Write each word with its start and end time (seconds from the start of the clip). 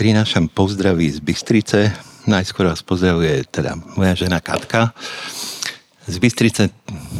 prinášam 0.00 0.48
pozdravy 0.48 1.12
z 1.12 1.20
Bystrice. 1.20 1.92
Najskôr 2.24 2.72
vás 2.72 2.80
pozdravuje 2.80 3.44
teda 3.52 3.76
moja 4.00 4.16
žena 4.16 4.40
Katka. 4.40 4.96
Z 6.08 6.16
Bystrice 6.16 6.72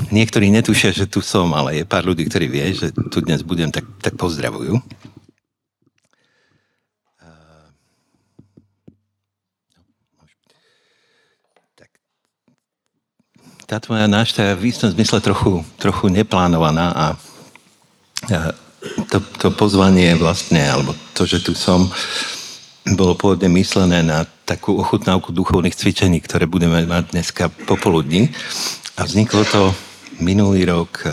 niektorí 0.08 0.48
netušia, 0.48 0.88
že 0.88 1.04
tu 1.04 1.20
som, 1.20 1.52
ale 1.52 1.76
je 1.76 1.84
pár 1.84 2.08
ľudí, 2.08 2.24
ktorí 2.24 2.48
vie, 2.48 2.72
že 2.72 2.88
tu 3.12 3.20
dnes 3.20 3.44
budem, 3.44 3.68
tak, 3.68 3.84
tak 4.00 4.16
pozdravujú. 4.16 4.80
tá 13.70 13.78
tvoja 13.78 14.10
návšteva 14.10 14.58
v 14.58 14.66
istom 14.66 14.90
zmysle 14.90 15.22
trochu, 15.22 15.62
trochu 15.78 16.10
neplánovaná 16.10 16.90
a 16.90 17.06
to, 19.06 19.22
to 19.38 19.54
pozvanie 19.54 20.18
vlastne, 20.18 20.58
alebo 20.58 20.90
to, 21.14 21.22
že 21.22 21.38
tu 21.38 21.54
som, 21.54 21.86
bolo 22.84 23.12
pôvodne 23.12 23.52
myslené 23.52 24.00
na 24.00 24.24
takú 24.48 24.80
ochutnávku 24.80 25.30
duchovných 25.30 25.76
cvičení, 25.76 26.18
ktoré 26.24 26.48
budeme 26.48 26.82
mať 26.88 27.12
dneska 27.12 27.52
popoludní. 27.68 28.32
A 28.96 29.04
vzniklo 29.04 29.44
to 29.46 29.72
minulý 30.20 30.64
rok, 30.68 31.04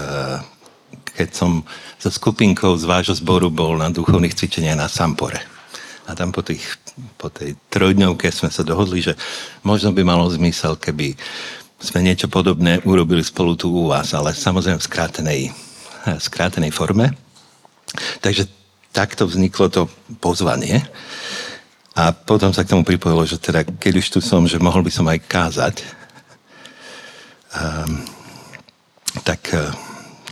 keď 1.15 1.29
som 1.33 1.63
so 1.97 2.09
skupinkou 2.13 2.77
z 2.77 2.85
vášho 2.85 3.15
zboru 3.17 3.49
bol 3.49 3.75
na 3.75 3.89
duchovných 3.89 4.35
cvičeniach 4.35 4.77
na 4.77 4.87
Sampore. 4.87 5.41
A 6.07 6.15
tam 6.15 6.31
po, 6.31 6.39
tých, 6.39 6.63
po 7.19 7.27
tej 7.27 7.59
trojdňovke 7.67 8.31
sme 8.31 8.47
sa 8.47 8.63
dohodli, 8.63 9.03
že 9.03 9.19
možno 9.65 9.91
by 9.91 10.07
malo 10.07 10.29
zmysel, 10.31 10.79
keby 10.79 11.19
sme 11.77 11.99
niečo 12.01 12.31
podobné 12.31 12.79
urobili 12.87 13.21
spolu 13.21 13.59
tu 13.59 13.69
u 13.69 13.91
vás, 13.91 14.15
ale 14.15 14.31
samozrejme 14.33 14.79
v 14.79 14.87
skrátenej, 14.87 15.41
skrátenej 16.17 16.71
forme. 16.71 17.11
Takže 18.23 18.47
takto 18.95 19.29
vzniklo 19.29 19.67
to 19.69 19.81
pozvanie. 20.23 20.81
A 21.97 22.13
potom 22.13 22.53
sa 22.53 22.61
k 22.61 22.71
tomu 22.77 22.85
pripojilo, 22.85 23.25
že 23.25 23.41
teda, 23.41 23.65
keď 23.65 23.93
už 23.97 24.07
tu 24.13 24.19
som, 24.21 24.45
že 24.45 24.61
mohol 24.61 24.85
by 24.85 24.91
som 24.93 25.09
aj 25.09 25.19
kázať, 25.25 25.75
um, 27.57 28.05
tak, 29.25 29.49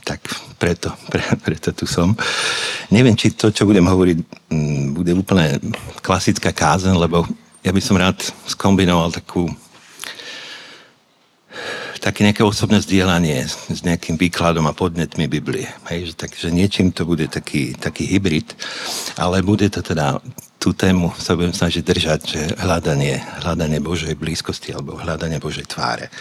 tak 0.05 0.21
preto, 0.61 0.93
pre, 1.09 1.25
preto 1.41 1.73
tu 1.73 1.89
som. 1.89 2.13
Neviem, 2.93 3.17
či 3.17 3.33
to, 3.33 3.49
čo 3.49 3.65
budem 3.65 3.85
hovoriť, 3.85 4.17
bude 4.93 5.11
úplne 5.17 5.57
klasická 6.05 6.53
kázen, 6.53 6.93
lebo 6.95 7.25
ja 7.65 7.73
by 7.73 7.81
som 7.81 7.97
rád 7.97 8.21
skombinoval 8.45 9.09
takú 9.09 9.49
také 12.05 12.21
nejaké 12.21 12.45
osobné 12.45 12.77
zdieľanie 12.85 13.49
s 13.49 13.81
nejakým 13.81 14.21
výkladom 14.21 14.69
a 14.69 14.77
podnetmi 14.77 15.25
Biblie. 15.25 15.65
Hej, 15.89 16.13
že, 16.13 16.21
takže 16.21 16.53
niečím 16.53 16.93
to 16.93 17.01
bude 17.01 17.25
taký, 17.33 17.73
taký 17.73 18.05
hybrid, 18.05 18.53
ale 19.17 19.41
bude 19.41 19.65
to 19.73 19.81
teda 19.81 20.21
tú 20.61 20.69
tému 20.73 21.13
sa 21.17 21.33
budem 21.33 21.53
snažiť 21.53 21.81
držať, 21.81 22.19
že 22.25 22.41
hľadanie, 22.61 23.21
hľadanie 23.41 23.81
Božej 23.81 24.13
blízkosti 24.13 24.73
alebo 24.73 25.01
hľadanie 25.01 25.41
Božej 25.41 25.65
tváre. 25.65 26.13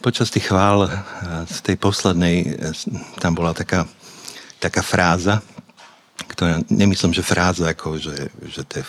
Počas 0.00 0.32
tých 0.32 0.48
chvál 0.48 0.88
v 1.44 1.58
tej 1.60 1.76
poslednej, 1.76 2.56
tam 3.20 3.36
bola 3.36 3.52
taká, 3.52 3.84
taká 4.60 4.80
fráza, 4.80 5.44
ktorá, 6.26 6.58
nemyslím, 6.66 7.14
že 7.14 7.22
fráza, 7.22 7.70
ako, 7.70 7.98
že, 8.00 8.32
že 8.50 8.62
to 8.66 8.82
je 8.82 8.84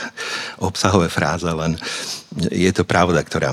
obsahové 0.68 1.12
fráza, 1.12 1.52
len 1.52 1.76
je 2.48 2.72
to 2.72 2.88
pravda, 2.88 3.20
ktorá 3.20 3.52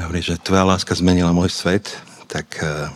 hovorí, 0.00 0.20
že 0.24 0.40
tvoja 0.40 0.64
láska 0.64 0.96
zmenila 0.96 1.36
môj 1.36 1.52
svet, 1.52 1.92
tak 2.26 2.48
uh, 2.64 2.90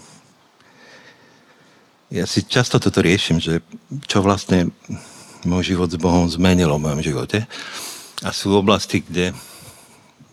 ja 2.10 2.26
si 2.26 2.42
často 2.42 2.82
toto 2.82 2.98
riešim, 2.98 3.38
že 3.38 3.62
čo 4.10 4.18
vlastne 4.24 4.74
môj 5.46 5.72
život 5.76 5.88
s 5.88 5.96
Bohom 6.00 6.26
zmenilo 6.26 6.76
v 6.76 6.84
mojom 6.90 7.00
živote. 7.00 7.46
A 8.20 8.34
sú 8.34 8.52
oblasti, 8.52 9.00
kde 9.00 9.32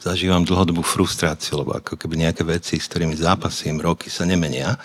zažívam 0.02 0.44
dlhodobú 0.44 0.84
frustráciu, 0.84 1.64
lebo 1.64 1.78
ako 1.78 1.96
keby 1.96 2.28
nejaké 2.28 2.44
veci, 2.44 2.82
s 2.82 2.90
ktorými 2.90 3.16
zápasím 3.16 3.80
roky, 3.80 4.12
sa 4.12 4.28
nemenia. 4.28 4.76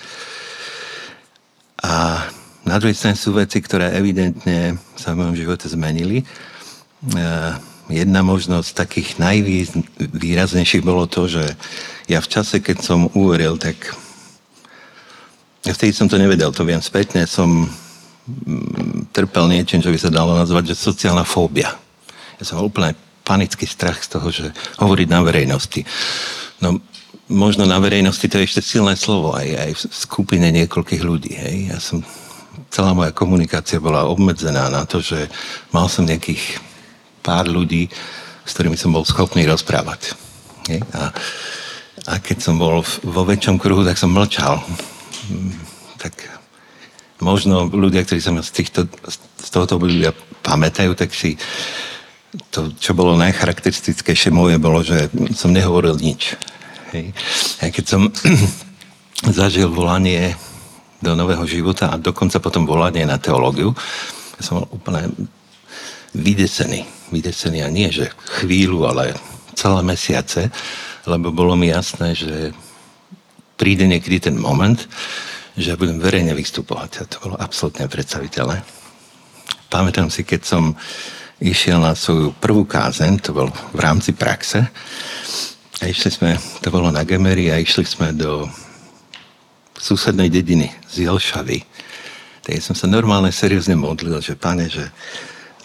A 1.82 2.26
na 2.62 2.78
druhej 2.78 2.94
strane 2.94 3.18
sú 3.18 3.34
veci, 3.34 3.58
ktoré 3.58 3.90
evidentne 3.98 4.78
sa 4.94 5.12
v 5.12 5.24
mojom 5.24 5.34
živote 5.34 5.66
zmenili. 5.66 6.22
E, 6.22 6.24
jedna 7.90 8.22
možnosť 8.22 8.70
takých 8.78 9.18
najvýraznejších 9.18 10.86
bolo 10.86 11.10
to, 11.10 11.26
že 11.26 11.44
ja 12.06 12.22
v 12.22 12.30
čase, 12.30 12.62
keď 12.62 12.78
som 12.82 13.10
uveril, 13.18 13.58
tak 13.58 13.76
ja 15.62 15.74
vtedy 15.74 15.94
som 15.94 16.06
to 16.06 16.18
nevedel, 16.18 16.54
to 16.54 16.62
viem 16.62 16.82
spätne, 16.82 17.26
som 17.26 17.66
mm, 17.66 19.10
trpel 19.10 19.46
niečím, 19.50 19.82
čo 19.82 19.90
by 19.90 19.98
sa 19.98 20.10
dalo 20.14 20.34
nazvať, 20.34 20.74
že 20.74 20.86
sociálna 20.86 21.26
fóbia. 21.26 21.74
Ja 22.38 22.42
som 22.46 22.62
mal 22.62 22.70
úplne 22.70 22.92
panický 23.22 23.66
strach 23.66 24.02
z 24.02 24.08
toho, 24.18 24.26
že 24.30 24.50
hovoriť 24.82 25.08
na 25.10 25.22
verejnosti. 25.22 25.86
No, 26.58 26.82
možno 27.30 27.66
na 27.66 27.78
verejnosti 27.78 28.26
to 28.26 28.38
je 28.38 28.46
ešte 28.46 28.62
silné 28.62 28.98
slovo, 28.98 29.34
aj, 29.34 29.46
aj 29.46 29.70
v 29.78 29.80
skupine 29.94 30.46
niekoľkých 30.50 31.02
ľudí. 31.02 31.32
Hej. 31.34 31.56
Ja 31.70 31.78
som 31.78 32.02
celá 32.72 32.96
moja 32.96 33.12
komunikácia 33.12 33.82
bola 33.82 34.08
obmedzená 34.08 34.68
na 34.72 34.88
to, 34.88 35.04
že 35.04 35.28
mal 35.72 35.88
som 35.88 36.08
nejakých 36.08 36.60
pár 37.22 37.46
ľudí, 37.46 37.88
s 38.42 38.50
ktorými 38.56 38.76
som 38.76 38.90
bol 38.90 39.06
schopný 39.06 39.46
rozprávať. 39.46 40.16
A, 40.96 41.12
a 42.08 42.12
keď 42.18 42.38
som 42.42 42.58
bol 42.58 42.82
vo 42.84 43.22
väčšom 43.22 43.56
kruhu, 43.58 43.86
tak 43.86 43.98
som 43.98 44.10
mlčal. 44.10 44.58
Tak 45.98 46.14
možno 47.22 47.70
ľudia, 47.70 48.02
ktorí 48.02 48.18
sa 48.18 48.34
z, 48.42 48.50
týchto, 48.50 48.90
z 49.38 49.48
tohoto 49.48 49.78
obdobia 49.78 50.10
pamätajú, 50.42 50.98
tak 50.98 51.14
si 51.14 51.38
to, 52.50 52.72
čo 52.80 52.96
bolo 52.96 53.14
najcharakteristickejšie 53.20 54.32
moje, 54.32 54.56
bolo, 54.58 54.82
že 54.82 55.12
som 55.36 55.52
nehovoril 55.52 55.94
nič. 56.00 56.34
Hej. 56.96 57.12
A 57.62 57.70
keď 57.70 57.84
som 57.86 58.02
zažil 59.38 59.70
volanie 59.70 60.34
do 61.02 61.18
nového 61.18 61.42
života 61.44 61.90
a 61.90 61.98
dokonca 61.98 62.38
potom 62.38 62.62
volanie 62.62 63.02
na 63.02 63.18
teológiu. 63.18 63.74
Ja 64.38 64.42
som 64.42 64.62
bol 64.62 64.78
úplne 64.78 65.10
vydesený. 66.14 66.86
Vydesený 67.10 67.66
a 67.66 67.68
nie, 67.68 67.90
že 67.90 68.14
chvíľu, 68.40 68.86
ale 68.86 69.18
celé 69.52 69.82
mesiace, 69.82 70.48
lebo 71.04 71.34
bolo 71.34 71.58
mi 71.58 71.68
jasné, 71.68 72.14
že 72.14 72.54
príde 73.58 73.84
niekedy 73.84 74.32
ten 74.32 74.36
moment, 74.38 74.78
že 75.58 75.76
budem 75.76 76.00
verejne 76.00 76.32
vystupovať. 76.32 76.90
A 77.02 77.08
to 77.10 77.16
bolo 77.20 77.36
absolútne 77.36 77.84
predstaviteľné. 77.90 78.62
Pamätám 79.68 80.08
si, 80.08 80.24
keď 80.24 80.40
som 80.46 80.72
išiel 81.42 81.82
na 81.82 81.98
svoju 81.98 82.32
prvú 82.38 82.64
kázen, 82.64 83.18
to 83.18 83.34
bol 83.34 83.50
v 83.50 83.80
rámci 83.82 84.14
praxe, 84.14 84.62
a 85.82 85.90
išli 85.90 86.14
sme, 86.14 86.30
to 86.62 86.70
bolo 86.70 86.94
na 86.94 87.02
Gemery 87.02 87.50
a 87.50 87.58
išli 87.58 87.82
sme 87.82 88.14
do 88.14 88.46
susednej 89.82 90.30
dediny 90.30 90.70
z 90.86 91.10
Jelšavy. 91.10 91.66
Tak 92.46 92.62
som 92.62 92.78
sa 92.78 92.86
normálne 92.86 93.34
seriózne 93.34 93.74
modlil, 93.74 94.22
že 94.22 94.38
pane, 94.38 94.70
že 94.70 94.86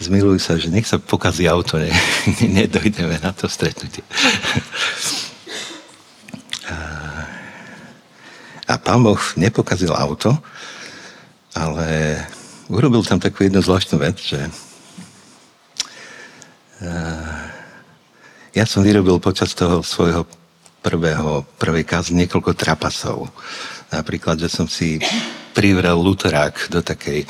zmiluj 0.02 0.42
sa, 0.42 0.58
že 0.58 0.70
nech 0.70 0.86
sa 0.90 0.98
pokazí 0.98 1.46
auto, 1.46 1.78
ne, 1.78 1.94
nedojdeme 2.58 3.22
na 3.22 3.30
to 3.30 3.46
stretnutie. 3.46 4.02
A, 8.66 8.74
pán 8.76 9.00
Boh 9.00 9.18
nepokazil 9.38 9.94
auto, 9.94 10.34
ale 11.54 12.20
urobil 12.68 13.00
tam 13.06 13.16
takú 13.16 13.46
jednu 13.46 13.64
zvláštnu 13.64 13.96
vec, 13.96 14.20
že 14.20 14.38
ja 18.54 18.64
som 18.68 18.86
vyrobil 18.86 19.18
počas 19.18 19.50
toho 19.56 19.82
svojho 19.82 20.28
prvého, 20.78 21.42
prvej 21.58 21.82
kázy 21.82 22.14
niekoľko 22.14 22.54
trapasov. 22.54 23.26
Napríklad, 23.88 24.36
že 24.36 24.52
som 24.52 24.68
si 24.68 25.00
privrel 25.56 25.96
luterák 25.96 26.70
do, 26.70 26.84
takej, 26.84 27.24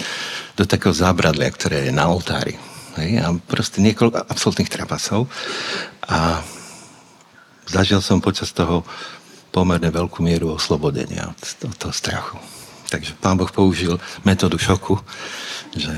do 0.58 0.64
takého 0.66 0.92
zábradlia, 0.92 1.48
ktoré 1.48 1.88
je 1.88 1.92
na 1.94 2.10
oltári. 2.10 2.58
Hej? 2.98 3.22
A 3.22 3.32
proste 3.46 3.78
niekoľko 3.80 4.26
absolútnych 4.26 4.68
trapasov. 4.68 5.30
A 6.04 6.42
zažil 7.70 8.02
som 8.02 8.18
počas 8.18 8.50
toho 8.50 8.82
pomerne 9.54 9.88
veľkú 9.88 10.20
mieru 10.20 10.52
oslobodenia 10.54 11.30
od, 11.30 11.40
toho 11.78 11.94
strachu. 11.94 12.36
Takže 12.88 13.16
pán 13.20 13.36
Boh 13.36 13.48
použil 13.48 14.00
metódu 14.24 14.56
šoku, 14.56 14.96
že 15.76 15.92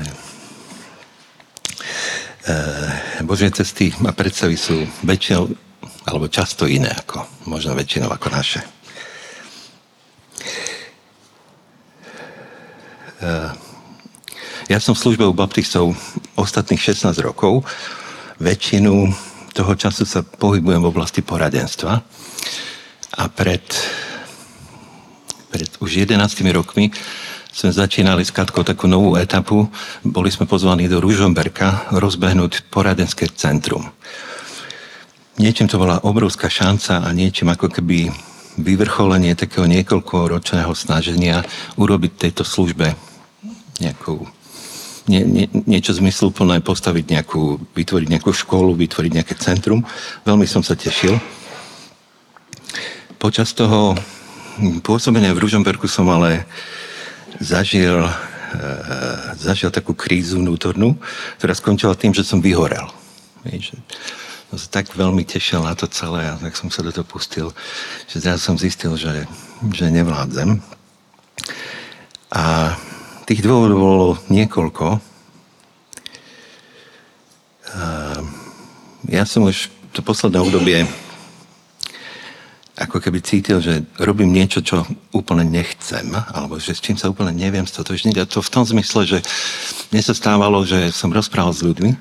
e, 2.47 3.23
Božie 3.23 3.51
cesty 3.51 3.95
a 4.03 4.11
predstavy 4.11 4.59
sú 4.59 4.83
väčšinou 5.03 5.51
alebo 6.01 6.27
často 6.27 6.65
iné 6.65 6.89
ako, 6.89 7.23
možno 7.47 7.77
väčšinou 7.77 8.09
ako 8.11 8.27
naše. 8.33 8.59
Ja 14.71 14.79
som 14.81 14.97
v 14.97 15.03
službe 15.03 15.27
u 15.27 15.35
baptistov 15.35 15.93
ostatných 16.39 16.81
16 16.81 17.11
rokov. 17.21 17.67
Väčšinu 18.41 19.13
toho 19.51 19.73
času 19.75 20.07
sa 20.07 20.25
pohybujem 20.25 20.81
v 20.81 20.89
oblasti 20.89 21.21
poradenstva. 21.21 22.01
A 23.11 23.23
pred, 23.27 23.61
pred 25.51 25.69
už 25.83 26.07
11 26.07 26.15
rokmi 26.55 26.89
sme 27.51 27.75
začínali 27.75 28.23
s 28.23 28.31
Katkou 28.31 28.63
takú 28.63 28.87
novú 28.87 29.19
etapu. 29.19 29.67
Boli 30.07 30.31
sme 30.31 30.47
pozvaní 30.47 30.87
do 30.87 31.03
Ružomberka 31.03 31.91
rozbehnúť 31.91 32.71
poradenské 32.71 33.27
centrum. 33.35 33.91
Niečím 35.35 35.67
to 35.67 35.75
bola 35.75 35.99
obrovská 36.07 36.47
šanca 36.47 37.03
a 37.03 37.09
niečím 37.11 37.51
ako 37.51 37.67
keby 37.67 38.07
vyvrcholenie 38.55 39.35
takého 39.35 39.67
niekoľkoročného 39.67 40.71
snaženia 40.71 41.43
urobiť 41.75 42.11
tejto 42.15 42.47
službe 42.47 43.10
nejakú 43.81 44.21
nie, 45.09 45.25
nie, 45.25 45.47
niečo 45.65 45.97
zmysluplné, 45.97 46.61
postaviť 46.61 47.05
nejakú, 47.09 47.57
vytvoriť 47.73 48.07
nejakú 48.07 48.31
školu, 48.31 48.77
vytvoriť 48.77 49.11
nejaké 49.17 49.33
centrum. 49.41 49.81
Veľmi 50.23 50.45
som 50.45 50.61
sa 50.61 50.77
tešil. 50.77 51.17
Počas 53.17 53.53
toho 53.53 53.97
pôsobenia 54.85 55.33
v 55.33 55.41
Ružomberku 55.41 55.89
som 55.89 56.05
ale 56.09 56.45
zažil, 57.41 58.05
e, 58.05 58.11
zažil 59.41 59.73
takú 59.73 59.97
krízu 59.97 60.37
vnútornú, 60.37 60.97
ktorá 61.41 61.53
skončila 61.57 61.97
tým, 61.97 62.13
že 62.13 62.25
som 62.25 62.41
vyhorel. 62.41 62.85
Víš, 63.41 63.73
som 64.53 64.57
sa 64.59 64.67
tak 64.69 64.93
veľmi 64.93 65.25
tešil 65.25 65.65
na 65.65 65.73
to 65.73 65.89
celé 65.89 66.29
a 66.29 66.37
tak 66.37 66.53
som 66.53 66.69
sa 66.69 66.85
do 66.85 66.93
toho 66.93 67.07
pustil, 67.07 67.49
že 68.05 68.21
teraz 68.21 68.45
som 68.45 68.59
zistil, 68.59 68.93
že, 68.99 69.25
že 69.73 69.89
nevládzem. 69.89 70.61
A 72.31 72.75
tých 73.31 73.47
dôvodov 73.47 73.79
bolo 73.79 74.07
niekoľko. 74.27 74.99
Ja 79.07 79.23
som 79.23 79.47
už 79.47 79.71
to 79.95 80.03
posledné 80.03 80.43
obdobie 80.43 80.83
ako 82.75 82.99
keby 82.99 83.23
cítil, 83.23 83.63
že 83.63 83.87
robím 84.03 84.35
niečo, 84.35 84.59
čo 84.59 84.83
úplne 85.15 85.47
nechcem, 85.47 86.11
alebo 86.11 86.59
že 86.59 86.75
s 86.75 86.83
čím 86.83 86.99
sa 86.99 87.07
úplne 87.07 87.31
neviem 87.31 87.63
stotožniť. 87.63 88.19
A 88.19 88.27
to 88.27 88.43
v 88.43 88.51
tom 88.51 88.67
zmysle, 88.67 89.07
že 89.07 89.23
mne 89.95 90.03
sa 90.03 90.11
stávalo, 90.11 90.67
že 90.67 90.91
som 90.91 91.07
rozprával 91.07 91.55
s 91.55 91.63
ľuďmi, 91.63 91.95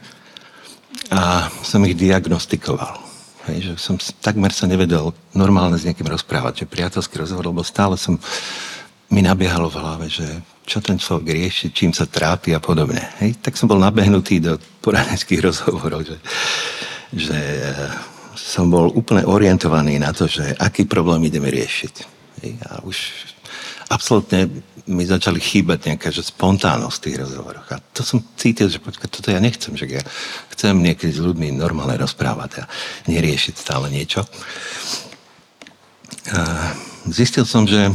a 1.14 1.46
som 1.62 1.86
ich 1.86 1.94
diagnostikoval. 1.94 2.98
Hej, 3.46 3.70
že 3.70 3.72
som 3.78 3.94
takmer 4.18 4.50
sa 4.50 4.66
nevedel 4.66 5.14
normálne 5.30 5.78
s 5.78 5.86
niekým 5.86 6.10
rozprávať, 6.10 6.66
že 6.66 6.72
priateľský 6.74 7.22
rozhovor, 7.22 7.54
lebo 7.54 7.62
stále 7.62 7.94
som 7.94 8.18
mi 9.10 9.20
nabiehalo 9.22 9.66
v 9.66 9.78
hlave, 9.78 10.06
že 10.06 10.26
čo 10.62 10.78
ten 10.78 11.02
človek 11.02 11.34
rieši, 11.34 11.74
čím 11.74 11.90
sa 11.90 12.06
trápi 12.06 12.54
a 12.54 12.62
podobne. 12.62 13.02
Hej, 13.18 13.42
tak 13.42 13.58
som 13.58 13.66
bol 13.66 13.82
nabehnutý 13.82 14.38
do 14.38 14.54
poradenských 14.86 15.42
rozhovorov, 15.50 16.06
že, 16.06 16.16
že 17.10 17.38
eh, 17.38 17.90
som 18.38 18.70
bol 18.70 18.94
úplne 18.94 19.26
orientovaný 19.26 19.98
na 19.98 20.14
to, 20.14 20.30
že 20.30 20.54
aký 20.62 20.86
problém 20.86 21.26
ideme 21.26 21.50
riešiť. 21.50 21.94
Hej, 22.40 22.52
a 22.70 22.70
už 22.86 22.96
absolútne 23.90 24.46
mi 24.86 25.02
začali 25.02 25.42
chýbať 25.42 25.90
nejaká 25.90 26.08
že 26.14 26.22
spontánnosť 26.22 26.96
v 26.98 27.04
tých 27.10 27.16
rozhovoroch. 27.26 27.66
A 27.74 27.82
to 27.90 28.06
som 28.06 28.22
cítil, 28.38 28.70
že 28.70 28.78
počkaj, 28.78 29.10
toto 29.10 29.34
ja 29.34 29.42
nechcem, 29.42 29.74
že 29.74 29.90
ja 29.90 30.02
chcem 30.54 30.78
niekedy 30.78 31.10
s 31.10 31.22
ľuďmi 31.22 31.58
normálne 31.58 31.98
rozprávať 31.98 32.62
a 32.62 32.70
neriešiť 33.10 33.54
stále 33.58 33.90
niečo. 33.90 34.22
A 36.30 36.74
zistil 37.10 37.42
som, 37.42 37.66
že 37.66 37.90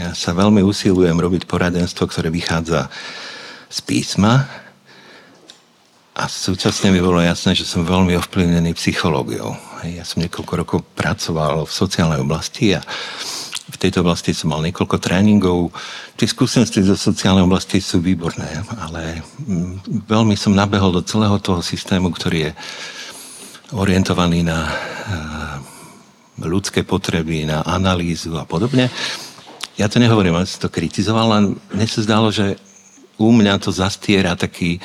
ja 0.00 0.16
sa 0.16 0.32
veľmi 0.32 0.64
usilujem 0.64 1.12
robiť 1.12 1.44
poradenstvo, 1.44 2.08
ktoré 2.08 2.32
vychádza 2.32 2.88
z 3.68 3.78
písma 3.84 4.48
a 6.16 6.24
súčasne 6.24 6.88
mi 6.88 7.04
bolo 7.04 7.20
jasné, 7.20 7.52
že 7.52 7.68
som 7.68 7.84
veľmi 7.84 8.16
ovplyvnený 8.16 8.72
psychológiou. 8.76 9.52
Ja 9.84 10.04
som 10.04 10.24
niekoľko 10.24 10.52
rokov 10.56 10.78
pracoval 10.96 11.68
v 11.68 11.72
sociálnej 11.72 12.20
oblasti 12.20 12.76
a 12.76 12.80
v 13.70 13.76
tejto 13.78 14.02
oblasti 14.02 14.34
som 14.34 14.50
mal 14.50 14.64
niekoľko 14.64 14.96
tréningov. 14.98 15.70
Tie 16.18 16.26
skúsenosti 16.26 16.82
zo 16.82 16.98
sociálnej 16.98 17.46
oblasti 17.46 17.78
sú 17.78 18.02
výborné, 18.02 18.64
ale 18.82 19.22
mm, 19.46 20.04
veľmi 20.10 20.34
som 20.34 20.56
nabehol 20.56 20.90
do 20.90 21.06
celého 21.06 21.38
toho 21.38 21.62
systému, 21.62 22.10
ktorý 22.10 22.50
je 22.50 22.52
orientovaný 23.76 24.42
na 24.42 24.66
eh, 24.66 25.56
ľudské 26.42 26.82
potreby, 26.82 27.46
na 27.46 27.62
analýzu 27.62 28.34
a 28.34 28.48
podobne. 28.48 28.90
Ja 29.80 29.88
to 29.88 29.96
nehovorím, 29.96 30.36
ale 30.36 30.44
som 30.44 30.60
to 30.60 30.68
kritizoval, 30.68 31.40
len 31.40 31.44
mne 31.72 31.88
sa 31.88 32.04
zdalo, 32.04 32.28
že 32.28 32.60
u 33.16 33.32
mňa 33.32 33.56
to 33.64 33.72
zastiera 33.72 34.36
taký, 34.36 34.76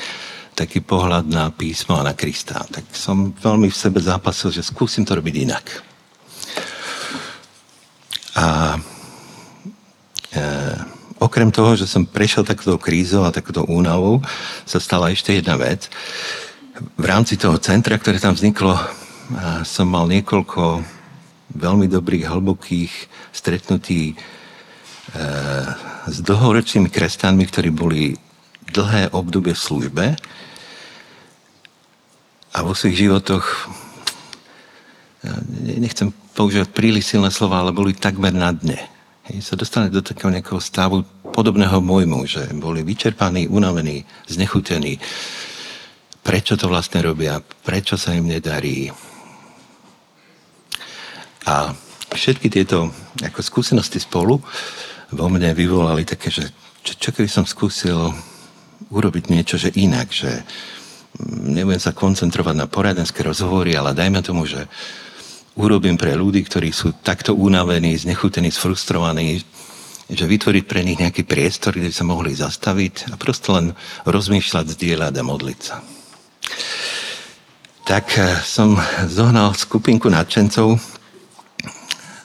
taký 0.56 0.80
pohľad 0.80 1.28
na 1.28 1.52
písmo 1.52 2.00
a 2.00 2.06
na 2.08 2.16
Krista. 2.16 2.64
Tak 2.64 2.96
som 2.96 3.36
veľmi 3.36 3.68
v 3.68 3.76
sebe 3.76 4.00
zápasil, 4.00 4.48
že 4.48 4.64
skúsim 4.64 5.04
to 5.04 5.12
robiť 5.12 5.34
inak. 5.36 5.64
A 8.40 8.80
e, 10.32 10.40
okrem 11.20 11.52
toho, 11.52 11.76
že 11.76 11.84
som 11.84 12.08
prešiel 12.08 12.48
takto 12.48 12.80
krízou 12.80 13.28
a 13.28 13.36
takto 13.36 13.68
únavou, 13.68 14.24
sa 14.64 14.80
stala 14.80 15.12
ešte 15.12 15.36
jedna 15.36 15.60
vec. 15.60 15.92
V 16.96 17.04
rámci 17.04 17.36
toho 17.36 17.60
centra, 17.60 18.00
ktoré 18.00 18.16
tam 18.16 18.32
vzniklo, 18.32 18.80
som 19.60 19.92
mal 19.92 20.08
niekoľko 20.08 20.80
veľmi 21.52 21.84
dobrých, 21.84 22.32
hlbokých 22.32 22.92
stretnutí 23.36 24.16
e, 24.16 24.35
s 26.06 26.16
dlhoročnými 26.22 26.90
kresťanmi, 26.90 27.44
ktorí 27.46 27.70
boli 27.70 28.18
dlhé 28.74 29.14
obdobie 29.14 29.54
v 29.54 29.62
službe 29.62 30.04
a 32.50 32.58
vo 32.64 32.74
svojich 32.74 33.06
životoch 33.06 33.70
nechcem 35.62 36.10
používať 36.34 36.68
príliš 36.70 37.14
silné 37.14 37.30
slova, 37.30 37.62
ale 37.62 37.74
boli 37.74 37.94
takmer 37.94 38.34
na 38.34 38.50
dne. 38.50 38.78
Hej, 39.26 39.42
sa 39.42 39.58
dostali 39.58 39.90
do 39.90 40.02
takého 40.02 40.30
nejakého 40.30 40.62
stavu 40.62 41.02
podobného 41.34 41.82
môjmu, 41.82 42.26
že 42.30 42.46
boli 42.54 42.86
vyčerpaní, 42.86 43.50
unavení, 43.50 44.06
znechutení. 44.30 45.02
Prečo 46.22 46.54
to 46.54 46.70
vlastne 46.70 47.02
robia? 47.02 47.42
Prečo 47.42 47.98
sa 47.98 48.14
im 48.14 48.30
nedarí? 48.30 48.90
A 51.46 51.74
všetky 52.14 52.50
tieto 52.50 52.90
ako 53.22 53.40
skúsenosti 53.42 53.98
spolu 53.98 54.38
vo 55.12 55.26
mne 55.30 55.54
vyvolali 55.54 56.02
také, 56.02 56.30
že 56.30 56.50
čo, 56.82 56.92
čo 56.98 57.10
keby 57.14 57.28
som 57.30 57.46
skúsil 57.46 58.14
urobiť 58.90 59.24
niečo, 59.30 59.58
že 59.58 59.74
inak, 59.74 60.10
že 60.10 60.42
nebudem 61.22 61.80
sa 61.80 61.96
koncentrovať 61.96 62.54
na 62.54 62.66
poradenské 62.70 63.24
rozhovory, 63.24 63.74
ale 63.74 63.96
dajme 63.96 64.20
tomu, 64.22 64.46
že 64.46 64.68
urobím 65.56 65.96
pre 65.96 66.12
ľudí, 66.14 66.44
ktorí 66.44 66.70
sú 66.70 66.92
takto 67.00 67.32
unavení, 67.32 67.96
znechutení, 67.96 68.52
sfrustrovaní, 68.52 69.40
že 70.06 70.24
vytvoriť 70.28 70.64
pre 70.68 70.86
nich 70.86 71.00
nejaký 71.00 71.26
priestor, 71.26 71.74
kde 71.74 71.90
sa 71.90 72.06
mohli 72.06 72.30
zastaviť 72.36 73.10
a 73.10 73.14
prosto 73.18 73.58
len 73.58 73.74
rozmýšľať, 74.06 74.78
zdieľať 74.78 75.14
a 75.18 75.26
modliť 75.26 75.58
sa. 75.58 75.76
Tak 77.86 78.06
eh, 78.18 78.38
som 78.46 78.78
zohnal 79.10 79.54
skupinku 79.58 80.06
nadšencov, 80.06 80.78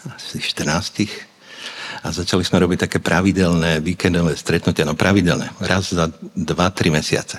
asi 0.05 0.37
14 0.37 1.30
a 2.01 2.07
začali 2.09 2.41
sme 2.41 2.65
robiť 2.65 2.89
také 2.89 2.97
pravidelné 2.97 3.77
víkendové 3.77 4.33
stretnutia, 4.33 4.85
no 4.85 4.97
pravidelné, 4.97 5.53
raz 5.61 5.93
za 5.93 6.09
2-3 6.33 6.89
mesiace. 6.89 7.37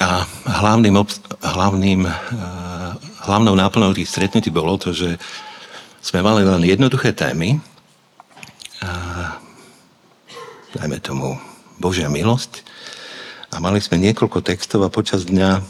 A 0.00 0.24
hlavným, 0.48 0.96
hlavným 1.44 2.08
uh, 2.08 2.96
hlavnou 3.28 3.54
náplnou 3.54 3.94
tých 3.94 4.10
stretnutí 4.10 4.50
bolo 4.50 4.80
to, 4.80 4.90
že 4.90 5.20
sme 6.02 6.24
mali 6.24 6.42
len 6.42 6.66
jednoduché 6.66 7.14
témy, 7.14 7.62
a, 8.82 8.90
dajme 10.74 10.98
tomu 10.98 11.38
Božia 11.78 12.10
milosť, 12.10 12.66
a 13.54 13.62
mali 13.62 13.78
sme 13.78 14.02
niekoľko 14.02 14.42
textov 14.42 14.82
a 14.82 14.90
počas 14.90 15.22
dňa 15.28 15.62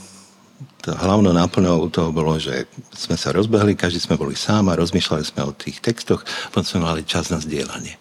to 0.83 0.91
hlavnou 0.95 1.31
náplnou 1.31 1.87
toho 1.91 2.11
bolo, 2.11 2.39
že 2.43 2.67
sme 2.91 3.15
sa 3.15 3.31
rozbehli, 3.31 3.79
každý 3.79 4.03
sme 4.03 4.19
boli 4.19 4.35
sám 4.35 4.67
a 4.71 4.79
rozmýšľali 4.79 5.23
sme 5.23 5.47
o 5.47 5.55
tých 5.55 5.79
textoch, 5.79 6.27
potom 6.51 6.67
sme 6.67 6.87
mali 6.87 7.03
čas 7.07 7.31
na 7.31 7.39
zdieľanie. 7.39 7.95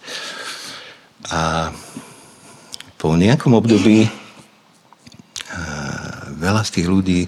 A 1.29 1.69
po 2.97 3.13
nejakom 3.13 3.53
období 3.53 4.09
veľa 6.41 6.61
z 6.65 6.71
tých 6.81 6.87
ľudí 6.89 7.21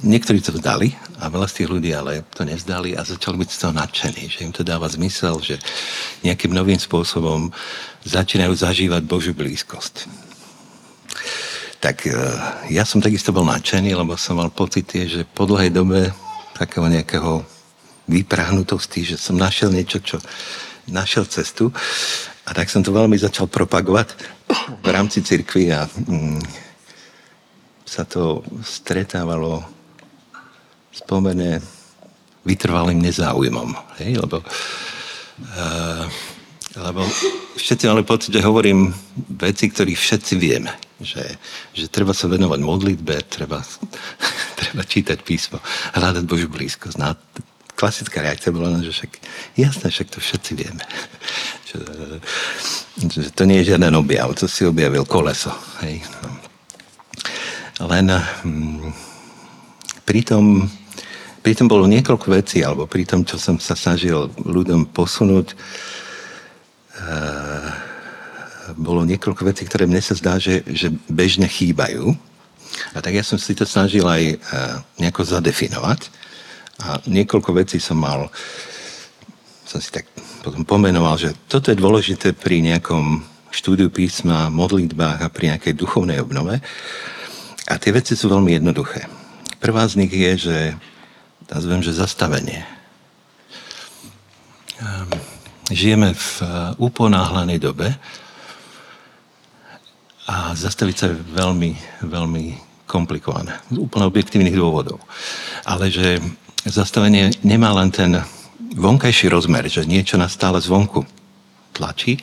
Niektorí 0.00 0.40
to 0.40 0.56
vzdali 0.56 0.96
a 1.20 1.28
veľa 1.28 1.44
z 1.44 1.60
tých 1.60 1.68
ľudí 1.68 1.92
ale 1.92 2.24
to 2.32 2.48
nevzdali 2.48 2.96
a 2.96 3.04
začali 3.04 3.36
byť 3.36 3.50
z 3.52 3.58
toho 3.60 3.72
nadšení, 3.76 4.22
že 4.32 4.48
im 4.48 4.52
to 4.52 4.64
dáva 4.64 4.88
zmysel, 4.88 5.44
že 5.44 5.60
nejakým 6.24 6.56
novým 6.56 6.80
spôsobom 6.80 7.52
začínajú 8.08 8.56
zažívať 8.56 9.04
Božiu 9.04 9.36
blízkosť. 9.36 10.08
Tak 11.80 12.06
e, 12.06 12.12
ja 12.70 12.84
som 12.84 13.00
takisto 13.00 13.32
bol 13.32 13.48
nadšený, 13.48 13.96
lebo 13.96 14.14
som 14.20 14.36
mal 14.36 14.52
pocit, 14.52 14.92
že 14.92 15.24
po 15.24 15.48
dlhej 15.48 15.72
dobe 15.72 16.12
takého 16.54 16.86
nejakého 16.86 17.40
vyprahnutosti, 18.04 19.02
že 19.02 19.16
som 19.16 19.40
našiel 19.40 19.72
niečo, 19.72 19.98
čo 20.04 20.20
našiel 20.92 21.24
cestu 21.24 21.72
a 22.44 22.50
tak 22.52 22.68
som 22.68 22.84
to 22.84 22.92
veľmi 22.92 23.16
začal 23.16 23.48
propagovať 23.48 24.12
v 24.84 24.88
rámci 24.90 25.24
cirkvi 25.24 25.72
a 25.72 25.86
mm, 25.88 26.42
sa 27.86 28.04
to 28.04 28.44
stretávalo 28.60 29.62
s 30.90 31.00
pomerne 31.06 31.62
vytrvalým 32.44 32.98
nezáujmom. 32.98 33.72
Hej? 34.02 34.20
Lebo 34.20 34.42
uh, 34.44 36.04
Lebo 36.76 37.02
všetci 37.58 37.90
mali 37.90 38.06
pocit, 38.06 38.30
že 38.30 38.46
hovorím 38.46 38.94
veci, 39.26 39.66
ktorých 39.66 39.98
všetci 39.98 40.34
vieme. 40.38 40.70
Že, 41.00 41.24
že 41.72 41.86
treba 41.88 42.12
sa 42.12 42.28
venovať 42.28 42.60
modlitbe, 42.60 43.24
treba, 43.24 43.64
treba 44.60 44.82
čítať 44.84 45.24
písmo, 45.24 45.58
hľadať 45.96 46.24
Božiu 46.28 46.52
blízkosť. 46.52 46.96
No, 47.00 47.16
klasická 47.72 48.20
reakcia 48.20 48.52
bola, 48.52 48.84
že 48.84 48.92
však, 48.92 49.12
jasné, 49.56 49.88
však 49.88 50.08
to 50.12 50.20
všetci 50.20 50.52
vieme. 50.52 50.84
že, 51.70 51.80
že 53.00 53.30
to 53.32 53.48
nie 53.48 53.64
je 53.64 53.72
žiaden 53.72 53.96
objav, 53.96 54.36
to 54.36 54.44
si 54.44 54.68
objavil 54.68 55.08
koleso. 55.08 55.56
Hej. 55.80 56.04
No. 56.20 57.88
Len 57.88 58.12
hm, 58.12 58.92
pritom, 60.04 60.68
pritom 61.40 61.64
bolo 61.64 61.88
niekoľko 61.88 62.28
vecí, 62.28 62.60
alebo 62.60 62.84
pri 62.84 63.08
čo 63.24 63.40
som 63.40 63.56
sa 63.56 63.72
snažil 63.72 64.28
ľuďom 64.36 64.92
posunúť, 64.92 65.56
uh, 65.56 67.49
bolo 68.76 69.06
niekoľko 69.06 69.42
vecí, 69.46 69.62
ktoré 69.64 69.86
mne 69.86 70.02
sa 70.02 70.14
zdá, 70.14 70.36
že, 70.36 70.62
že 70.70 70.92
bežne 71.08 71.46
chýbajú. 71.46 72.14
A 72.94 72.98
tak 73.02 73.18
ja 73.18 73.24
som 73.26 73.38
si 73.38 73.54
to 73.54 73.66
snažil 73.66 74.06
aj 74.06 74.22
uh, 74.36 74.38
nejako 74.98 75.26
zadefinovať. 75.26 76.10
A 76.80 77.02
niekoľko 77.04 77.50
vecí 77.60 77.76
som 77.76 78.00
mal, 78.00 78.32
som 79.68 79.78
si 79.82 79.92
tak 79.92 80.08
potom 80.40 80.64
pomenoval, 80.64 81.20
že 81.20 81.36
toto 81.44 81.68
je 81.68 81.76
dôležité 81.76 82.32
pri 82.32 82.64
nejakom 82.64 83.20
štúdiu 83.52 83.92
písma, 83.92 84.48
modlitbách 84.48 85.20
a 85.20 85.28
pri 85.28 85.52
nejakej 85.54 85.76
duchovnej 85.76 86.22
obnove. 86.22 86.62
A 87.68 87.74
tie 87.76 87.92
veci 87.92 88.16
sú 88.16 88.32
veľmi 88.32 88.56
jednoduché. 88.56 89.04
Prvá 89.60 89.84
z 89.84 90.00
nich 90.00 90.12
je, 90.14 90.32
že 90.48 90.56
nazvem, 91.50 91.84
že 91.84 91.92
zastavenie. 91.92 92.64
Ehm, 94.80 95.12
žijeme 95.68 96.16
v 96.16 96.28
eh, 96.40 96.48
uponáhlanej 96.80 97.60
dobe 97.60 97.92
a 100.30 100.54
zastaviť 100.54 100.96
sa 100.96 101.10
je 101.10 101.18
veľmi, 101.18 101.70
veľmi 102.06 102.44
komplikované. 102.86 103.58
Z 103.66 103.82
úplne 103.82 104.06
objektívnych 104.06 104.54
dôvodov. 104.54 105.02
Ale 105.66 105.90
že 105.90 106.22
zastavenie 106.62 107.34
nemá 107.42 107.74
len 107.74 107.90
ten 107.90 108.22
vonkajší 108.78 109.26
rozmer, 109.26 109.66
že 109.66 109.82
niečo 109.82 110.14
nás 110.14 110.30
stále 110.30 110.62
zvonku 110.62 111.02
tlačí, 111.74 112.22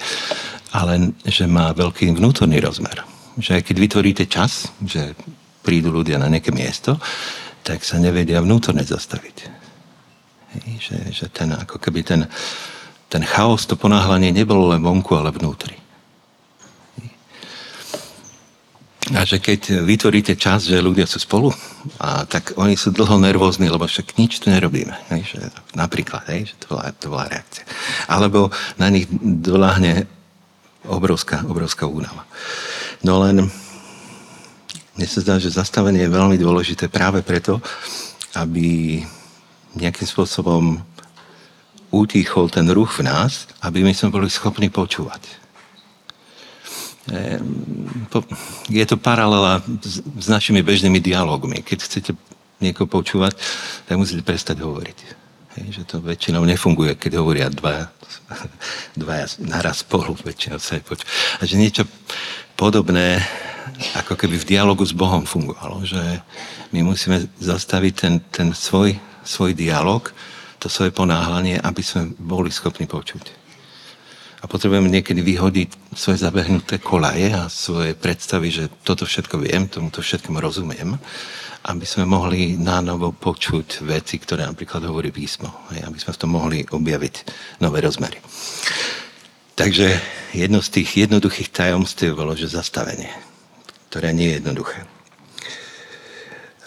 ale 0.72 1.12
že 1.28 1.44
má 1.52 1.76
veľký 1.76 2.16
vnútorný 2.16 2.64
rozmer. 2.64 3.04
Že 3.36 3.60
keď 3.60 3.76
vytvoríte 3.76 4.26
čas, 4.32 4.72
že 4.80 5.12
prídu 5.60 5.92
ľudia 5.92 6.16
na 6.16 6.32
nejaké 6.32 6.56
miesto, 6.56 6.96
tak 7.68 7.84
sa 7.84 8.00
nevedia 8.00 8.40
vnútorne 8.40 8.88
zastaviť. 8.88 9.38
Hej, 10.56 10.68
že, 10.80 10.98
že 11.12 11.26
ten, 11.28 11.52
ako 11.52 11.76
keby 11.76 12.08
ten, 12.08 12.24
ten 13.12 13.24
chaos, 13.28 13.68
to 13.68 13.76
ponáhľanie 13.76 14.32
nebolo 14.32 14.72
len 14.72 14.80
vonku, 14.80 15.12
ale 15.20 15.36
vnútri. 15.36 15.87
A 19.16 19.24
že 19.24 19.40
keď 19.40 19.88
vytvoríte 19.88 20.36
čas, 20.36 20.68
že 20.68 20.84
ľudia 20.84 21.08
sú 21.08 21.24
spolu, 21.24 21.56
a 22.04 22.28
tak 22.28 22.52
oni 22.60 22.76
sú 22.76 22.92
dlho 22.92 23.16
nervózni, 23.24 23.72
lebo 23.72 23.88
však 23.88 24.20
nič 24.20 24.44
tu 24.44 24.52
nerobíme. 24.52 24.92
Hej, 25.16 25.22
že, 25.32 25.40
napríklad, 25.72 26.28
hej, 26.28 26.52
že 26.52 26.56
to 26.60 26.76
bola, 26.76 26.92
to 26.92 27.08
bola 27.08 27.32
reakcia. 27.32 27.64
Alebo 28.12 28.52
na 28.76 28.92
nich 28.92 29.08
doláhne 29.24 30.04
obrovská, 30.84 31.48
obrovská 31.48 31.88
únava. 31.88 32.28
No 33.00 33.24
len 33.24 33.48
mne 34.98 35.08
sa 35.08 35.24
zdá, 35.24 35.40
že 35.40 35.56
zastavenie 35.56 36.04
je 36.04 36.12
veľmi 36.12 36.36
dôležité 36.36 36.92
práve 36.92 37.24
preto, 37.24 37.64
aby 38.36 39.00
nejakým 39.78 40.08
spôsobom 40.10 40.84
utichol 41.94 42.52
ten 42.52 42.68
ruch 42.68 43.00
v 43.00 43.08
nás, 43.08 43.48
aby 43.64 43.86
my 43.86 43.94
sme 43.96 44.12
boli 44.12 44.28
schopní 44.28 44.68
počúvať. 44.68 45.47
Ehm, 47.08 48.08
je 48.68 48.84
to 48.84 49.00
paralela 49.00 49.64
s 50.20 50.28
našimi 50.28 50.60
bežnými 50.60 51.00
dialogmi. 51.00 51.64
Keď 51.64 51.78
chcete 51.80 52.12
niekoho 52.60 52.90
počúvať, 52.90 53.40
tak 53.88 53.96
musíte 53.96 54.28
prestať 54.28 54.60
hovoriť. 54.60 54.98
Hej, 55.58 55.66
že 55.72 55.84
to 55.88 56.04
väčšinou 56.04 56.44
nefunguje, 56.44 57.00
keď 57.00 57.12
hovoria 57.24 57.48
dva, 57.48 57.88
dva 59.02 59.24
naraz 59.40 59.88
spolu, 59.88 60.20
väčšinou 60.20 60.60
sa 60.60 60.76
poč- 60.84 61.08
A 61.40 61.48
že 61.48 61.56
niečo 61.56 61.88
podobné, 62.60 63.24
ako 63.96 64.20
keby 64.20 64.44
v 64.44 64.50
dialogu 64.58 64.84
s 64.84 64.92
Bohom 64.92 65.24
fungovalo, 65.24 65.88
že 65.88 66.02
my 66.76 66.84
musíme 66.84 67.24
zastaviť 67.40 67.94
ten, 67.96 68.14
ten 68.28 68.48
svoj, 68.52 69.00
svoj 69.24 69.56
dialog, 69.56 70.12
to 70.60 70.68
svoje 70.68 70.92
ponáhľanie, 70.92 71.62
aby 71.62 71.82
sme 71.86 72.12
boli 72.20 72.52
schopní 72.52 72.84
počuť 72.90 73.47
potrebujeme 74.48 74.90
niekedy 74.90 75.22
vyhodiť 75.22 75.94
svoje 75.94 76.24
zabehnuté 76.24 76.80
kolaje 76.80 77.30
a 77.36 77.52
svoje 77.52 77.94
predstavy, 77.94 78.50
že 78.50 78.72
toto 78.82 79.04
všetko 79.06 79.44
viem, 79.44 79.68
tomuto 79.68 80.02
všetkému 80.02 80.40
rozumiem, 80.40 80.96
aby 81.68 81.86
sme 81.86 82.08
mohli 82.08 82.56
nánovo 82.56 83.12
počuť 83.12 83.84
veci, 83.84 84.16
ktoré 84.18 84.48
napríklad 84.48 84.88
hovorí 84.88 85.12
písmo, 85.12 85.68
aby 85.70 86.00
sme 86.00 86.16
v 86.16 86.22
tom 86.24 86.32
mohli 86.32 86.64
objaviť 86.64 87.16
nové 87.60 87.84
rozmery. 87.84 88.18
Takže 89.58 90.00
jedno 90.38 90.64
z 90.64 90.70
tých 90.80 91.08
jednoduchých 91.08 91.50
tajomstiev 91.52 92.16
bolo, 92.16 92.38
že 92.38 92.48
zastavenie, 92.48 93.12
ktoré 93.92 94.16
nie 94.16 94.32
je 94.32 94.38
jednoduché. 94.40 94.80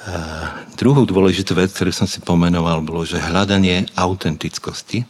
A 0.01 0.17
druhú 0.81 1.05
dôležitú 1.05 1.53
vec, 1.53 1.71
ktorú 1.77 1.93
som 1.93 2.09
si 2.09 2.25
pomenoval, 2.25 2.81
bolo, 2.81 3.05
že 3.05 3.21
hľadanie 3.21 3.85
autentickosti, 3.95 5.05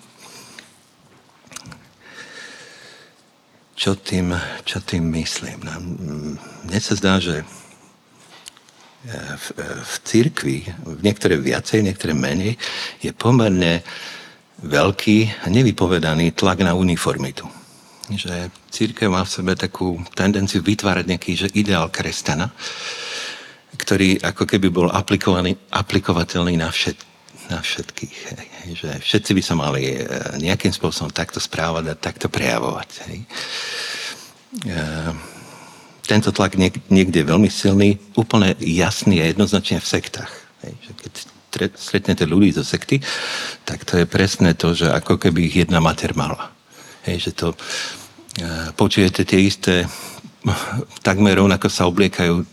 Čo 3.81 3.97
tým, 3.97 4.37
čo 4.69 4.85
tým 4.85 5.09
myslím? 5.17 5.65
No, 5.65 5.73
mne 6.69 6.81
sa 6.85 6.93
zdá, 7.01 7.17
že 7.17 7.41
e, 7.41 7.45
v, 9.09 9.47
e, 9.57 9.65
v 9.81 9.95
církvi, 10.05 10.59
v 10.85 11.01
niektoré 11.01 11.41
viacej, 11.41 11.89
niektoré 11.89 12.13
menej, 12.13 12.61
je 13.01 13.09
pomerne 13.17 13.81
veľký 14.61 15.41
a 15.41 15.49
nevypovedaný 15.49 16.37
tlak 16.37 16.61
na 16.61 16.77
uniformitu. 16.77 17.49
Že 18.13 18.53
církev 18.69 19.09
má 19.09 19.25
v 19.25 19.33
sebe 19.33 19.57
takú 19.57 19.97
tendenciu 20.13 20.61
vytvárať 20.61 21.05
nejaký 21.09 21.33
že 21.41 21.49
ideál 21.57 21.89
kresťana, 21.89 22.53
ktorý 23.81 24.21
ako 24.21 24.45
keby 24.45 24.69
bol 24.69 24.93
aplikovaný, 24.93 25.57
aplikovateľný 25.73 26.61
na, 26.61 26.69
všet, 26.69 27.01
na 27.51 27.61
všetkých. 27.61 28.17
Hej. 28.31 28.49
Že 28.79 28.89
všetci 29.03 29.31
by 29.35 29.43
sa 29.43 29.55
mali 29.59 29.83
e, 29.91 30.07
nejakým 30.39 30.71
spôsobom 30.71 31.11
takto 31.11 31.43
správať 31.43 31.85
a 31.91 31.99
takto 31.99 32.31
prejavovať. 32.31 32.91
Hej. 33.11 33.19
E, 34.67 34.79
tento 36.07 36.31
tlak 36.35 36.59
niekde 36.91 37.23
je 37.23 37.31
veľmi 37.31 37.51
silný, 37.51 37.99
úplne 38.19 38.55
jasný 38.59 39.23
a 39.23 39.31
jednoznačne 39.31 39.83
v 39.83 39.91
sektách. 39.91 40.33
Hej. 40.63 40.75
Že 40.81 40.93
keď 40.97 41.13
stretnete 41.75 42.25
ľudí 42.31 42.55
zo 42.55 42.63
sekty, 42.63 43.03
tak 43.67 43.83
to 43.83 43.99
je 43.99 44.07
presne 44.07 44.55
to, 44.55 44.71
že 44.71 44.87
ako 44.87 45.19
keby 45.19 45.51
ich 45.51 45.67
jedna 45.67 45.83
mater 45.83 46.15
mala. 46.15 46.55
Hej, 47.05 47.31
že 47.31 47.33
to 47.35 47.49
e, 47.53 47.59
počujete 48.79 49.27
tie 49.27 49.43
isté 49.43 49.91
takmer 51.05 51.37
rovnako 51.37 51.69
sa 51.69 51.85
obliekajú, 51.89 52.45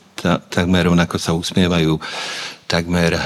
takmer 0.51 0.91
rovnako 0.91 1.15
sa 1.19 1.31
usmievajú, 1.37 1.95
takmer 2.67 3.15
e, 3.15 3.21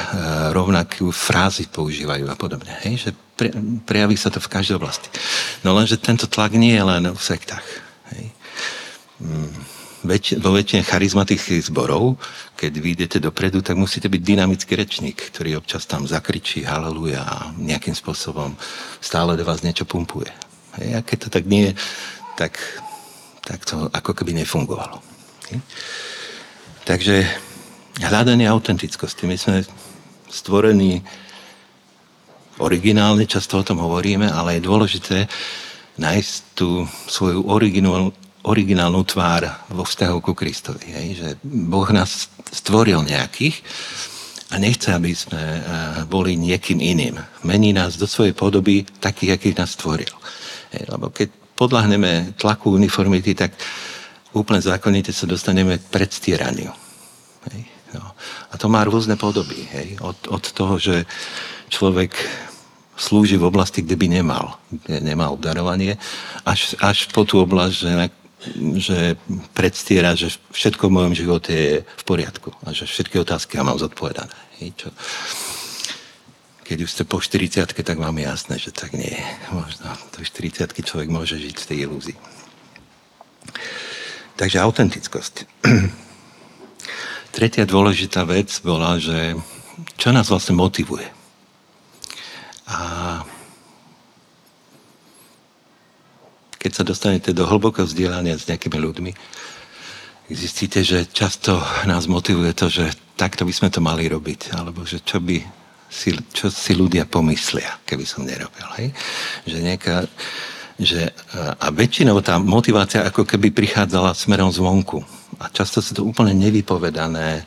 rovnakú 0.54 1.10
frázy 1.10 1.66
používajú 1.68 2.30
a 2.30 2.38
podobne. 2.38 2.78
Hej? 2.86 3.10
Že 3.10 3.12
pre, 3.34 3.50
prejaví 3.84 4.14
sa 4.14 4.30
to 4.30 4.38
v 4.38 4.48
každej 4.54 4.78
oblasti. 4.78 5.10
No 5.66 5.74
lenže 5.74 5.98
tento 5.98 6.30
tlak 6.30 6.54
nie 6.54 6.78
je 6.78 6.86
len 6.86 7.04
v 7.10 7.22
sektách. 7.22 7.66
Hej? 8.14 8.30
Mm, 9.18 9.52
väč, 10.06 10.38
vo 10.38 10.54
väčšine 10.54 10.86
charizmatických 10.86 11.74
zborov, 11.74 12.22
keď 12.54 12.72
vyjdete 12.78 13.18
dopredu, 13.18 13.66
tak 13.66 13.82
musíte 13.82 14.06
byť 14.06 14.22
dynamický 14.22 14.78
rečník, 14.78 15.18
ktorý 15.34 15.58
občas 15.58 15.90
tam 15.90 16.06
zakričí 16.06 16.62
haleluja 16.62 17.26
a 17.26 17.38
nejakým 17.58 17.98
spôsobom 17.98 18.54
stále 19.02 19.34
do 19.34 19.42
vás 19.42 19.66
niečo 19.66 19.90
pumpuje. 19.90 20.30
Hej? 20.78 20.88
A 20.96 21.00
keď 21.02 21.18
to 21.18 21.30
tak 21.34 21.50
nie 21.50 21.74
je, 21.74 21.74
tak, 22.38 22.62
tak 23.42 23.66
to 23.66 23.90
ako 23.90 24.14
keby 24.14 24.38
nefungovalo. 24.38 25.02
Hej? 25.50 25.66
Takže 26.86 27.50
hľadanie 28.02 28.50
autentickosti. 28.50 29.30
My 29.30 29.38
sme 29.38 29.66
stvorení 30.32 31.04
originálne, 32.62 33.26
často 33.26 33.60
o 33.60 33.66
tom 33.66 33.82
hovoríme, 33.82 34.30
ale 34.30 34.58
je 34.58 34.68
dôležité 34.68 35.18
nájsť 35.98 36.34
tú 36.56 36.86
svoju 37.10 37.46
originál, 37.50 38.14
originálnu 38.42 39.02
tvár 39.06 39.50
vo 39.70 39.86
vzťahu 39.86 40.18
ku 40.22 40.34
Kristovi. 40.34 40.88
Hej? 40.90 41.08
Že 41.18 41.30
Boh 41.46 41.90
nás 41.94 42.30
stvoril 42.50 43.06
nejakých 43.06 43.62
a 44.52 44.60
nechce, 44.60 44.92
aby 44.92 45.14
sme 45.14 45.40
eh, 45.40 45.62
boli 46.10 46.36
niekým 46.36 46.82
iným. 46.82 47.22
Mení 47.46 47.72
nás 47.72 47.96
do 47.96 48.10
svojej 48.10 48.34
podoby 48.34 48.84
takých, 49.00 49.38
akých 49.38 49.58
nás 49.62 49.78
stvoril. 49.78 50.12
Hej? 50.74 50.84
Lebo 50.90 51.14
keď 51.14 51.30
podľahneme 51.56 52.34
tlaku 52.36 52.74
uniformity, 52.74 53.38
tak 53.38 53.54
úplne 54.34 54.64
zákonite 54.64 55.14
sa 55.14 55.30
dostaneme 55.30 55.78
k 55.78 55.86
predstieraniu. 55.92 56.72
Hej? 57.52 57.71
No. 57.92 58.16
A 58.52 58.56
to 58.56 58.72
má 58.72 58.88
rôzne 58.88 59.20
podoby. 59.20 59.68
Hej? 59.72 60.00
Od, 60.00 60.16
od 60.32 60.44
toho, 60.56 60.80
že 60.80 61.04
človek 61.68 62.16
slúži 63.02 63.36
v 63.42 63.50
oblasti, 63.50 63.82
kde 63.82 63.98
by 63.98 64.08
nemal, 64.08 64.62
kde 64.70 65.02
nemá 65.02 65.34
obdarovanie, 65.34 65.98
až, 66.46 66.78
až 66.78 67.10
po 67.10 67.26
tú 67.26 67.42
oblasť, 67.42 67.74
že, 67.74 67.94
že 68.78 69.00
predstiera, 69.58 70.14
že 70.14 70.30
všetko 70.54 70.86
v 70.88 70.96
mojom 71.02 71.14
živote 71.18 71.52
je 71.52 71.76
v 71.82 72.04
poriadku 72.06 72.54
a 72.62 72.70
že 72.76 72.86
všetky 72.86 73.18
otázky 73.18 73.58
ja 73.58 73.66
mám 73.66 73.82
zodpovedané. 73.82 74.34
Čo? 74.78 74.94
Keď 76.62 76.78
už 76.86 76.90
ste 76.94 77.04
po 77.04 77.18
40 77.18 77.66
tak 77.66 77.98
vám 77.98 78.16
je 78.22 78.26
jasné, 78.30 78.56
že 78.62 78.70
tak 78.70 78.94
nie. 78.94 79.18
Možno 79.50 79.92
do 80.14 80.22
40 80.22 80.70
človek 80.70 81.10
môže 81.10 81.42
žiť 81.42 81.56
v 81.58 81.68
tej 81.68 81.78
ilúzii. 81.90 82.18
Takže 84.38 84.58
autentickosť. 84.62 85.36
Tretia 87.32 87.64
dôležitá 87.64 88.28
vec 88.28 88.52
bola, 88.60 89.00
že 89.00 89.40
čo 89.96 90.12
nás 90.12 90.28
vlastne 90.28 90.60
motivuje. 90.60 91.08
A 92.68 92.80
keď 96.62 96.72
sa 96.76 96.84
dostanete 96.86 97.34
do 97.34 97.48
hlbokého 97.48 97.88
vzdielania 97.88 98.38
s 98.38 98.46
nejakými 98.46 98.78
ľuďmi, 98.78 99.12
zistíte, 100.30 100.86
že 100.86 101.10
často 101.10 101.60
nás 101.90 102.06
motivuje 102.06 102.54
to, 102.54 102.70
že 102.70 102.94
takto 103.18 103.44
by 103.48 103.54
sme 103.56 103.70
to 103.74 103.82
mali 103.84 104.08
robiť, 104.08 104.56
alebo 104.56 104.86
že 104.86 105.02
čo 105.02 105.20
by 105.20 105.42
si, 105.92 106.16
čo 106.32 106.48
si 106.48 106.72
ľudia 106.72 107.04
pomyslia, 107.04 107.82
keby 107.84 108.06
som 108.08 108.24
nerobil. 108.24 108.64
Hej? 108.80 108.96
Že 109.44 109.58
nejaká, 109.60 110.08
že, 110.82 111.14
a 111.38 111.70
väčšinou 111.70 112.18
tá 112.26 112.42
motivácia 112.42 113.06
ako 113.06 113.24
keby 113.24 113.54
prichádzala 113.54 114.18
smerom 114.18 114.50
zvonku. 114.50 115.06
A 115.38 115.48
často 115.54 115.80
sú 115.80 115.94
to 115.94 116.02
úplne 116.02 116.34
nevypovedané 116.34 117.46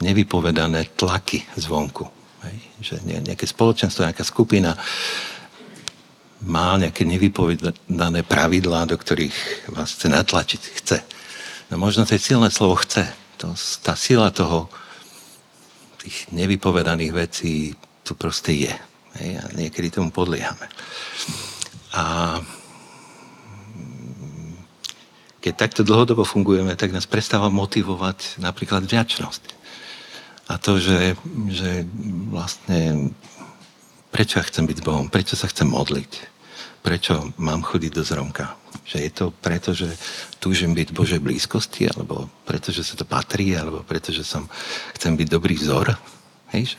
nevypovedané 0.00 0.96
tlaky 0.96 1.44
zvonku. 1.56 2.08
Hej? 2.44 2.56
Že 2.80 2.94
nejaké 3.20 3.44
spoločenstvo, 3.44 4.08
nejaká 4.08 4.24
skupina 4.24 4.72
má 6.40 6.80
nejaké 6.80 7.04
nevypovedané 7.04 8.24
pravidlá, 8.24 8.88
do 8.88 8.96
ktorých 8.96 9.68
vás 9.76 9.92
chce 9.92 10.08
natlačiť. 10.08 10.62
Chce. 10.80 10.98
No 11.68 11.76
možno 11.76 12.08
to 12.08 12.16
je 12.16 12.26
silné 12.32 12.48
slovo 12.48 12.80
chce. 12.80 13.04
To, 13.44 13.52
tá 13.84 13.92
sila 13.92 14.32
toho, 14.32 14.72
tých 16.00 16.32
nevypovedaných 16.32 17.12
vecí 17.12 17.76
tu 18.00 18.16
proste 18.16 18.56
je. 18.56 18.74
Hej? 19.20 19.30
A 19.36 19.44
niekedy 19.52 19.92
tomu 19.92 20.08
podliehame. 20.08 20.64
A 21.94 22.38
keď 25.40 25.54
takto 25.56 25.82
dlhodobo 25.82 26.22
fungujeme, 26.22 26.76
tak 26.76 26.92
nás 26.92 27.08
prestáva 27.08 27.48
motivovať 27.48 28.38
napríklad 28.38 28.84
vďačnosť. 28.84 29.42
A 30.50 30.58
to, 30.58 30.76
že, 30.82 31.14
že 31.48 31.86
vlastne 32.28 33.10
prečo 34.10 34.42
ja 34.42 34.44
chcem 34.44 34.66
byť 34.66 34.76
s 34.82 34.86
Bohom, 34.86 35.06
prečo 35.08 35.38
sa 35.38 35.46
chcem 35.46 35.70
modliť, 35.70 36.12
prečo 36.82 37.32
mám 37.38 37.62
chodiť 37.62 37.92
do 37.94 38.02
zromka. 38.02 38.58
Že 38.84 38.98
je 39.06 39.10
to 39.14 39.26
preto, 39.30 39.70
že 39.70 39.94
túžim 40.42 40.74
byť 40.74 40.90
Božej 40.90 41.22
blízkosti, 41.22 41.86
alebo 41.86 42.26
preto, 42.42 42.74
že 42.74 42.82
sa 42.82 42.98
to 42.98 43.06
patrí, 43.06 43.54
alebo 43.54 43.86
preto, 43.86 44.10
že 44.10 44.26
som, 44.26 44.50
chcem 44.98 45.14
byť 45.14 45.28
dobrý 45.30 45.54
vzor. 45.54 45.94
Hej? 46.50 46.74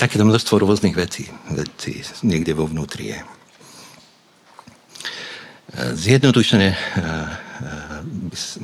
Takéto 0.00 0.24
množstvo 0.24 0.56
rôznych 0.56 0.96
vecí, 0.96 1.28
vecí 1.52 2.00
niekde 2.24 2.56
vo 2.56 2.64
vnútri 2.64 3.12
je. 3.12 3.35
Zjednodušene 5.74 6.68
eh, 6.70 6.78
eh, 6.78 8.56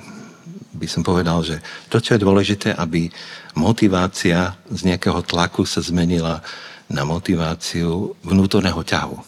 by 0.72 0.86
som 0.86 1.02
povedal, 1.02 1.42
že 1.42 1.58
to, 1.90 1.98
čo 1.98 2.14
je 2.14 2.22
dôležité, 2.22 2.68
aby 2.74 3.10
motivácia 3.58 4.54
z 4.70 4.80
nejakého 4.86 5.22
tlaku 5.26 5.66
sa 5.66 5.82
zmenila 5.82 6.42
na 6.86 7.02
motiváciu 7.02 8.14
vnútorného 8.22 8.82
ťahu. 8.82 9.18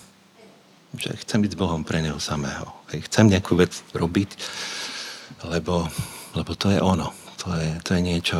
Že 0.94 1.10
chcem 1.26 1.38
byť 1.42 1.50
s 1.54 1.60
Bohom 1.60 1.82
pre 1.82 1.98
Neho 1.98 2.18
samého. 2.22 2.70
Chcem 2.90 3.26
nejakú 3.26 3.58
vec 3.58 3.74
robiť, 3.90 4.30
lebo, 5.50 5.90
lebo 6.38 6.52
to 6.54 6.70
je 6.70 6.78
ono. 6.78 7.10
To 7.42 7.54
je, 7.58 7.70
to 7.82 7.90
je 7.98 8.02
niečo, 8.02 8.38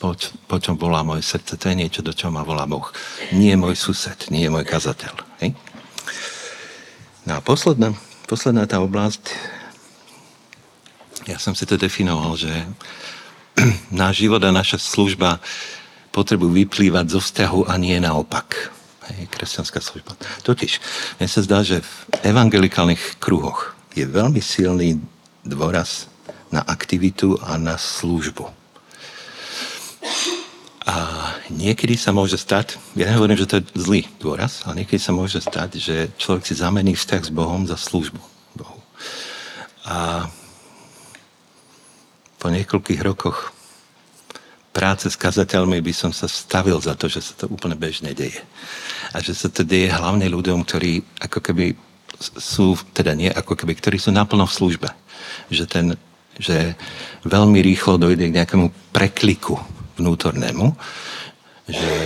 po, 0.00 0.16
po 0.48 0.56
čom 0.56 0.80
volá 0.80 1.04
moje 1.04 1.22
srdce. 1.24 1.60
To 1.60 1.66
je 1.68 1.76
niečo, 1.76 2.00
do 2.00 2.16
čoho 2.16 2.32
ma 2.32 2.44
volá 2.44 2.64
Boh. 2.64 2.88
Nie 3.36 3.54
je 3.54 3.60
môj 3.60 3.76
sused, 3.76 4.32
nie 4.32 4.48
je 4.48 4.52
môj 4.52 4.64
kazateľ. 4.64 5.12
Hej? 5.44 5.52
No 7.28 7.36
a 7.36 7.40
posledná, 7.44 7.92
posledná 8.30 8.62
tá 8.62 8.78
oblasť 8.78 9.34
ja 11.28 11.36
som 11.36 11.52
si 11.52 11.68
to 11.68 11.76
definoval, 11.76 12.34
že 12.38 12.50
náš 13.94 14.24
život 14.24 14.40
a 14.42 14.54
naša 14.54 14.80
služba 14.80 15.42
potrebujú 16.10 16.64
vyplývať 16.64 17.06
zo 17.12 17.20
vzťahu 17.20 17.70
a 17.70 17.74
nie 17.76 17.94
naopak. 18.02 18.72
Hej, 19.10 19.30
kresťanská 19.30 19.78
služba. 19.78 20.18
Totiž, 20.42 20.80
mne 21.22 21.28
sa 21.30 21.40
zdá, 21.44 21.62
že 21.62 21.82
v 21.82 21.92
evangelikálnych 22.24 23.22
kruhoch 23.22 23.78
je 23.94 24.06
veľmi 24.06 24.42
silný 24.42 24.98
dôraz 25.46 26.10
na 26.50 26.62
aktivitu 26.66 27.38
a 27.42 27.58
na 27.58 27.78
službu. 27.78 28.50
A 30.90 30.94
niekedy 31.54 31.94
sa 31.94 32.10
môže 32.10 32.34
stať, 32.34 32.74
ja 32.98 33.06
nehovorím, 33.06 33.38
že 33.38 33.46
to 33.46 33.62
je 33.62 33.78
zlý 33.78 34.02
dôraz, 34.18 34.66
ale 34.66 34.82
niekedy 34.82 34.98
sa 34.98 35.14
môže 35.14 35.38
stať, 35.38 35.78
že 35.78 36.10
človek 36.18 36.42
si 36.42 36.58
zamení 36.58 36.98
vzťah 36.98 37.22
s 37.22 37.30
Bohom 37.30 37.62
za 37.62 37.78
službu 37.78 38.18
Bohu. 38.58 38.80
A 39.86 40.26
po 42.42 42.50
niekoľkých 42.50 43.06
rokoch 43.06 43.54
práce 44.74 45.06
s 45.06 45.14
kazateľmi 45.14 45.78
by 45.78 45.94
som 45.94 46.10
sa 46.10 46.26
stavil 46.26 46.82
za 46.82 46.98
to, 46.98 47.06
že 47.06 47.22
sa 47.22 47.34
to 47.38 47.46
úplne 47.46 47.78
bežne 47.78 48.10
deje. 48.10 48.42
A 49.14 49.22
že 49.22 49.30
sa 49.30 49.46
to 49.46 49.62
deje 49.62 49.94
hlavne 49.94 50.26
ľuďom, 50.26 50.66
ktorí 50.66 51.06
ako 51.22 51.38
keby 51.38 51.78
sú, 52.18 52.74
teda 52.90 53.14
nie 53.14 53.30
ako 53.30 53.54
keby, 53.54 53.78
ktorí 53.78 53.94
sú 54.02 54.10
naplno 54.10 54.42
v 54.42 54.56
službe. 54.58 54.88
Že, 55.54 55.64
ten, 55.70 55.86
že 56.34 56.74
veľmi 57.22 57.62
rýchlo 57.62 57.94
dojde 57.94 58.26
k 58.26 58.36
nejakému 58.42 58.90
prekliku 58.90 59.62
vnútornému, 60.00 60.72
že, 61.70 61.96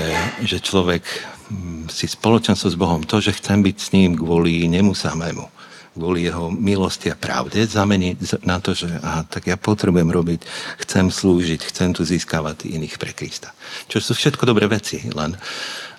že 0.45 0.59
človek 0.61 1.03
hm, 1.49 1.89
si 1.89 2.11
spoločenstvo 2.11 2.69
s 2.69 2.77
Bohom, 2.77 3.07
to, 3.07 3.23
že 3.23 3.39
chcem 3.39 3.63
byť 3.65 3.77
s 3.79 3.89
ním 3.97 4.19
kvôli 4.19 4.67
nemu 4.69 4.93
samému, 4.93 5.47
kvôli 5.95 6.27
jeho 6.27 6.51
milosti 6.51 7.09
a 7.09 7.17
pravde 7.17 7.63
zameniť 7.65 8.45
na 8.45 8.59
to, 8.59 8.75
že 8.75 8.91
aha, 9.01 9.23
tak 9.25 9.47
ja 9.49 9.57
potrebujem 9.57 10.11
robiť, 10.11 10.41
chcem 10.85 11.09
slúžiť, 11.09 11.71
chcem 11.71 11.95
tu 11.95 12.03
získavať 12.03 12.67
iných 12.67 12.99
pre 12.99 13.15
Krista. 13.15 13.55
Čo 13.87 14.03
sú 14.03 14.13
všetko 14.19 14.43
dobré 14.45 14.67
veci, 14.67 15.01
len, 15.15 15.39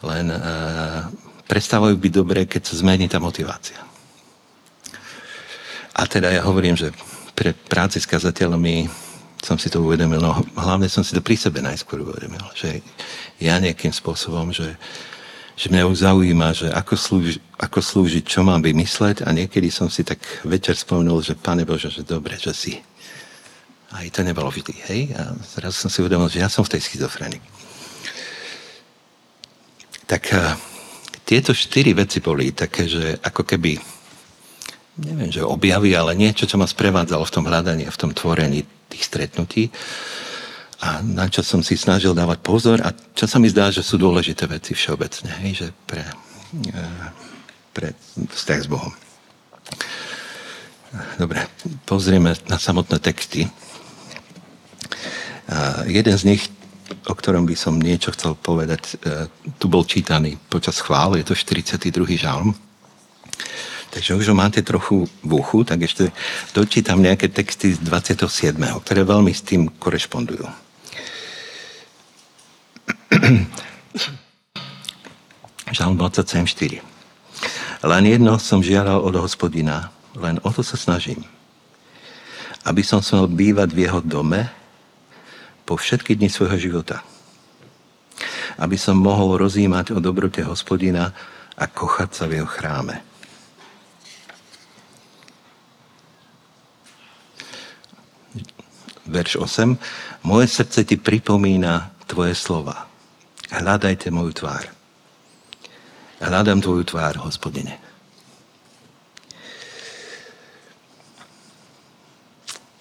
len 0.03 0.25
uh, 0.29 1.07
prestávajú 1.47 1.95
byť 1.95 2.11
dobré, 2.11 2.43
keď 2.45 2.61
sa 2.67 2.75
zmení 2.83 3.07
tá 3.07 3.23
motivácia. 3.23 3.79
A 5.95 6.03
teda 6.03 6.27
ja 6.27 6.43
hovorím, 6.43 6.75
že 6.75 6.91
pre 7.31 7.55
práci 7.55 8.03
s 8.03 8.07
kazateľmi 8.07 9.04
som 9.45 9.61
si 9.61 9.69
to 9.69 9.85
uvedomil, 9.85 10.17
no 10.17 10.33
hlavne 10.57 10.89
som 10.89 11.05
si 11.05 11.13
to 11.13 11.21
pri 11.21 11.37
sebe 11.37 11.61
najskôr 11.61 12.01
uvedomil, 12.01 12.41
že 12.57 12.81
ja 13.37 13.61
nejakým 13.61 13.93
spôsobom, 13.93 14.49
že 14.49 14.73
že 15.55 15.71
mňa 15.71 15.87
už 15.87 16.03
zaujíma, 16.03 16.47
že 16.51 16.67
ako, 16.67 16.95
slúži, 16.99 17.39
ako 17.55 17.79
slúžiť, 17.79 18.23
čo 18.27 18.43
mám 18.43 18.59
vymysleť 18.59 19.23
a 19.23 19.31
niekedy 19.31 19.71
som 19.71 19.87
si 19.87 20.03
tak 20.03 20.19
večer 20.43 20.75
spomenul, 20.75 21.23
že 21.23 21.39
Pane 21.39 21.63
Bože, 21.63 21.87
že 21.87 22.03
dobre, 22.03 22.35
že 22.35 22.51
si. 22.51 22.75
Aj 23.95 24.03
to 24.11 24.19
nebolo 24.27 24.51
vždy, 24.51 24.75
hej? 24.91 25.15
A 25.15 25.31
zrazu 25.55 25.87
som 25.87 25.87
si 25.87 26.03
uvedomil, 26.03 26.27
že 26.27 26.43
ja 26.43 26.51
som 26.51 26.67
v 26.67 26.75
tej 26.75 26.83
schizofrenii. 26.83 27.39
Tak 30.03 30.23
uh, 30.35 30.59
tieto 31.23 31.55
štyri 31.55 31.95
veci 31.95 32.19
boli 32.19 32.51
také, 32.51 32.91
že 32.91 33.15
ako 33.23 33.47
keby, 33.47 33.79
neviem, 35.07 35.31
že 35.31 35.39
objavy, 35.39 35.95
ale 35.95 36.19
niečo, 36.19 36.43
čo 36.43 36.59
ma 36.59 36.67
sprevádzalo 36.67 37.23
v 37.23 37.31
tom 37.33 37.47
hľadaní 37.47 37.87
a 37.87 37.95
v 37.95 37.99
tom 38.03 38.11
tvorení 38.11 38.67
tých 38.89 39.03
stretnutí 39.05 39.69
a 40.83 41.01
na 41.01 41.31
čo 41.31 41.41
som 41.41 41.63
si 41.63 41.79
snažil 41.79 42.11
dávať 42.11 42.39
pozor 42.43 42.77
a 42.83 42.91
čo 42.91 43.25
sa 43.25 43.39
mi 43.39 43.47
zdá, 43.47 43.71
že 43.71 43.81
sú 43.81 43.95
dôležité 43.95 44.45
veci 44.45 44.75
všeobecne, 44.75 45.31
hej, 45.47 45.51
že 45.65 45.67
pre, 45.87 46.03
e, 46.69 46.83
pre 47.71 47.95
vzťah 48.15 48.59
s 48.59 48.67
Bohom. 48.67 48.93
Dobre, 51.19 51.43
pozrieme 51.83 52.35
na 52.47 52.55
samotné 52.55 53.03
texty. 53.03 53.49
Jeden 55.85 56.15
z 56.15 56.23
nich, 56.23 56.43
o 57.05 57.13
ktorom 57.13 57.45
by 57.45 57.55
som 57.57 57.77
niečo 57.77 58.13
chcel 58.15 58.33
povedať, 58.37 58.81
e, 59.01 59.27
tu 59.59 59.67
bol 59.67 59.83
čítaný 59.85 60.39
počas 60.49 60.79
chvál, 60.79 61.19
je 61.19 61.25
to 61.25 61.35
42. 61.35 61.91
žalm. 62.17 62.55
Takže 63.95 64.19
už 64.19 64.27
ho 64.27 64.35
máte 64.35 64.59
trochu 64.59 65.07
v 65.23 65.31
uchu, 65.39 65.63
tak 65.63 65.87
ešte 65.87 66.11
dočítam 66.51 66.99
nejaké 66.99 67.31
texty 67.31 67.71
z 67.71 67.79
27., 67.79 68.59
ktoré 68.83 69.07
veľmi 69.07 69.31
s 69.31 69.39
tým 69.39 69.71
korešpondujú. 69.71 70.43
Žalm 75.79 75.95
27.4. 75.95 76.83
Len 77.87 78.03
jedno 78.03 78.35
som 78.35 78.59
žiadal 78.59 78.99
od 78.99 79.15
hospodina, 79.15 79.95
len 80.19 80.43
o 80.43 80.51
to 80.51 80.59
sa 80.59 80.75
snažím. 80.75 81.23
Aby 82.67 82.83
som 82.83 82.99
smel 82.99 83.31
bývať 83.31 83.71
v 83.71 83.87
jeho 83.87 84.03
dome 84.03 84.51
po 85.63 85.79
všetky 85.79 86.19
dni 86.19 86.27
svojho 86.27 86.59
života. 86.59 86.99
aby 88.55 88.79
som 88.79 88.95
mohol 88.95 89.35
rozímať 89.35 89.95
o 89.95 89.99
dobrote 89.99 90.43
hospodina 90.43 91.11
a 91.55 91.63
kochať 91.67 92.09
sa 92.11 92.23
v 92.27 92.39
jeho 92.39 92.47
chráme. 92.47 93.04
Verš 99.05 99.37
8. 99.37 99.77
Moje 100.25 100.47
srdce 100.49 100.81
ti 100.81 100.97
pripomína 100.97 101.93
tvoje 102.09 102.33
slova. 102.33 102.89
Hľadajte 103.53 104.09
moju 104.09 104.33
tvár. 104.33 104.65
Hľadám 106.17 106.57
tvoju 106.63 106.83
tvár, 106.89 107.21
hospodine. 107.21 107.77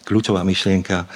Kľúčová 0.05 0.45
myšlienka, 0.45 1.09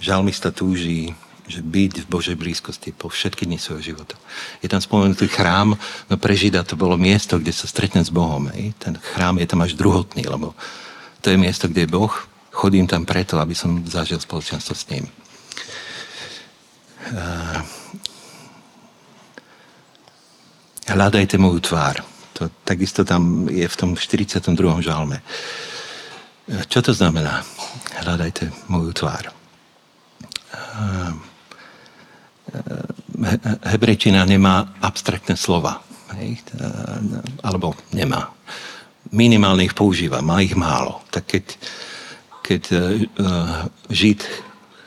žalmista 0.00 0.52
túží, 0.52 1.12
že 1.48 1.60
byť 1.60 2.06
v 2.06 2.10
Božej 2.10 2.36
blízkosti 2.38 2.96
po 2.96 3.12
všetky 3.12 3.44
dni 3.44 3.60
svojho 3.60 3.92
života. 3.92 4.16
Je 4.64 4.72
tam 4.72 4.80
spomenutý 4.80 5.28
chrám, 5.28 5.76
no 6.08 6.14
pre 6.16 6.32
Žida 6.32 6.64
to 6.64 6.80
bolo 6.80 6.96
miesto, 6.96 7.36
kde 7.36 7.52
sa 7.52 7.68
stretne 7.68 8.00
s 8.00 8.08
Bohom. 8.08 8.48
Hej. 8.56 8.72
Ten 8.80 8.96
chrám 8.96 9.36
je 9.36 9.48
tam 9.48 9.60
až 9.60 9.76
druhotný, 9.76 10.24
lebo 10.24 10.56
to 11.20 11.28
je 11.28 11.36
miesto, 11.36 11.68
kde 11.68 11.84
je 11.84 11.92
Boh. 11.92 12.14
Chodím 12.52 12.86
tam 12.86 13.08
preto, 13.08 13.40
aby 13.40 13.56
som 13.56 13.82
zažil 13.88 14.20
spoločenstvo 14.20 14.76
s 14.76 14.84
ním. 14.92 15.08
Hľadajte 20.86 21.40
moju 21.40 21.64
tvár. 21.64 22.04
To 22.36 22.52
takisto 22.68 23.02
tam 23.08 23.48
je 23.48 23.64
v 23.64 23.76
tom 23.76 23.96
42. 23.96 24.52
žalme. 24.84 25.24
Čo 26.68 26.84
to 26.84 26.92
znamená? 26.92 27.40
Hľadajte 28.04 28.52
moju 28.68 28.92
tvár. 28.92 29.32
Hebrejčina 33.64 34.28
nemá 34.28 34.76
abstraktné 34.84 35.40
slova. 35.40 35.80
Hej? 36.20 36.44
Alebo 37.40 37.72
nemá. 37.96 38.28
Minimálne 39.12 39.64
ich 39.64 39.76
používa, 39.76 40.20
má 40.20 40.40
ich 40.44 40.56
málo. 40.56 41.00
Tak 41.12 41.24
keď, 41.28 41.44
keď 42.42 42.62
e, 42.70 42.78
Žid 43.88 44.20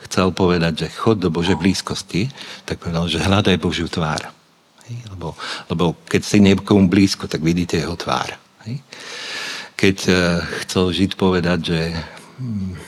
chcel 0.06 0.30
povedať, 0.30 0.86
že 0.86 0.94
chod 0.94 1.18
do 1.18 1.34
Božej 1.34 1.58
blízkosti, 1.58 2.30
tak 2.62 2.78
povedal, 2.78 3.10
že 3.10 3.18
hľadaj 3.18 3.58
Božiu 3.58 3.90
tvár. 3.90 4.22
Lebo, 4.86 5.34
lebo 5.66 5.98
keď 6.06 6.22
si 6.22 6.38
niekomu 6.38 6.86
blízko, 6.86 7.26
tak 7.26 7.42
vidíte 7.42 7.82
jeho 7.82 7.98
tvár. 7.98 8.38
Keď 9.74 9.96
eh, 10.06 10.16
chcel 10.64 10.94
Žid 10.94 11.18
povedať, 11.18 11.58
že 11.74 11.80
hm, 12.38 12.78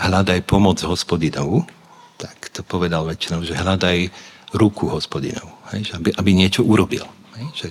hľadaj 0.00 0.40
pomoc 0.48 0.80
hospodinovu, 0.82 1.68
tak 2.16 2.48
to 2.50 2.64
povedal 2.64 3.04
väčšinou, 3.04 3.44
že 3.44 3.58
hľadaj 3.58 4.08
ruku 4.56 4.88
hospodinov, 4.88 5.48
hej, 5.72 5.92
aby, 5.96 6.10
aby 6.16 6.30
niečo 6.32 6.64
urobil. 6.64 7.04
Hej, 7.36 7.46
že 7.54 7.68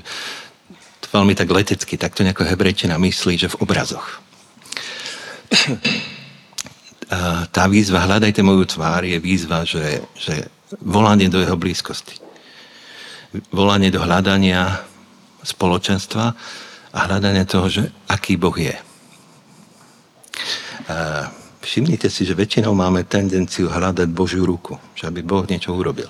to 1.02 1.08
veľmi 1.13 1.34
tak 1.38 1.50
letecky, 1.50 1.98
tak 1.98 2.13
to 2.13 2.26
nejako 2.26 2.46
hebrejčina 2.46 2.98
myslí, 2.98 3.38
že 3.38 3.52
v 3.54 3.60
obrazoch. 3.62 4.22
Tá 7.52 7.68
výzva, 7.68 8.08
hľadajte 8.08 8.40
moju 8.40 8.64
tvár, 8.72 9.04
je 9.04 9.20
výzva, 9.20 9.68
že, 9.68 10.00
že 10.16 10.48
volanie 10.80 11.28
do 11.28 11.44
jeho 11.44 11.60
blízkosti. 11.60 12.16
Volanie 13.52 13.92
do 13.92 14.00
hľadania 14.00 14.80
spoločenstva, 15.44 16.32
a 16.92 17.08
hľadanie 17.08 17.48
toho, 17.48 17.68
že 17.72 17.84
aký 18.12 18.36
Boh 18.36 18.56
je. 18.56 18.76
Všimnite 21.62 22.12
si, 22.12 22.28
že 22.28 22.36
väčšinou 22.36 22.76
máme 22.76 23.08
tendenciu 23.08 23.72
hľadať 23.72 24.12
Božiu 24.12 24.44
ruku, 24.44 24.76
že 24.98 25.08
aby 25.08 25.24
Boh 25.24 25.48
niečo 25.48 25.72
urobil. 25.72 26.10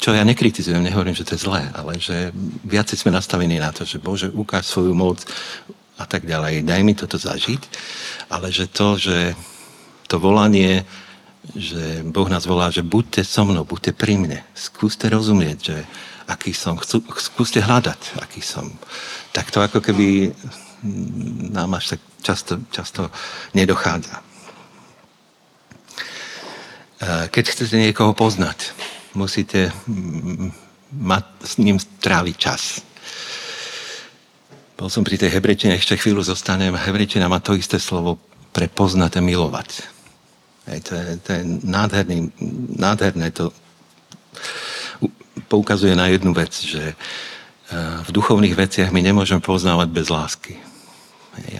Čo 0.00 0.16
ja 0.16 0.24
nekritizujem, 0.24 0.80
nehovorím, 0.80 1.12
že 1.12 1.28
to 1.28 1.36
je 1.36 1.44
zlé, 1.44 1.68
ale 1.76 2.00
že 2.00 2.32
viaci 2.64 2.96
sme 2.96 3.12
nastavení 3.12 3.60
na 3.60 3.68
to, 3.68 3.84
že 3.84 4.00
Bože, 4.00 4.32
ukáž 4.32 4.64
svoju 4.64 4.96
moc 4.96 5.20
a 6.00 6.04
tak 6.08 6.24
ďalej. 6.24 6.64
Daj 6.64 6.80
mi 6.80 6.96
toto 6.96 7.20
zažiť, 7.20 7.62
ale 8.32 8.48
že 8.48 8.72
to, 8.72 8.96
že 8.96 9.36
to 10.08 10.16
volanie, 10.16 10.88
že 11.52 12.00
Boh 12.08 12.26
nás 12.32 12.48
volá, 12.48 12.72
že 12.72 12.80
buďte 12.80 13.22
so 13.22 13.44
mnou, 13.44 13.68
buďte 13.68 13.92
pri 13.92 14.16
mne. 14.16 14.40
Skúste 14.56 15.12
rozumieť, 15.12 15.58
že 15.60 15.76
aký 16.24 16.56
som. 16.56 16.80
Chcú, 16.80 17.04
skúste 17.20 17.60
hľadať, 17.60 18.22
aký 18.24 18.40
som. 18.40 18.72
Tak 19.36 19.52
to 19.52 19.60
ako 19.60 19.84
keby 19.84 20.32
nám 21.52 21.76
až 21.76 21.96
tak 21.96 22.00
často, 22.24 22.52
často 22.72 23.12
nedochádza. 23.52 24.16
E, 24.16 24.22
keď 27.28 27.44
chcete 27.52 27.76
niekoho 27.76 28.16
poznať, 28.16 28.72
musíte 29.12 29.74
mať 30.90 31.24
s 31.44 31.52
ním 31.58 31.76
tráviť 31.78 32.36
čas. 32.36 32.62
Bol 34.80 34.88
som 34.88 35.04
pri 35.04 35.20
tej 35.20 35.36
hebrečine, 35.36 35.76
ešte 35.76 36.00
chvíľu 36.00 36.24
zostanem. 36.24 36.72
Hebrečina 36.72 37.28
má 37.28 37.36
to 37.36 37.52
isté 37.52 37.76
slovo 37.76 38.16
pre 38.48 38.64
poznať 38.64 39.20
a 39.20 39.22
milovať. 39.22 39.84
Hej, 40.72 40.80
to, 40.88 40.92
je, 40.96 41.04
to 41.20 41.28
je 41.36 41.42
nádherný, 41.68 42.32
nádherné 42.80 43.28
to 43.28 43.52
poukazuje 45.52 45.92
na 45.92 46.08
jednu 46.08 46.32
vec, 46.32 46.56
že 46.56 46.80
e, 46.80 46.94
v 47.76 48.08
duchovných 48.08 48.56
veciach 48.56 48.88
my 48.88 49.04
nemôžeme 49.04 49.44
poznávať 49.44 49.92
bez 49.92 50.08
lásky. 50.08 50.56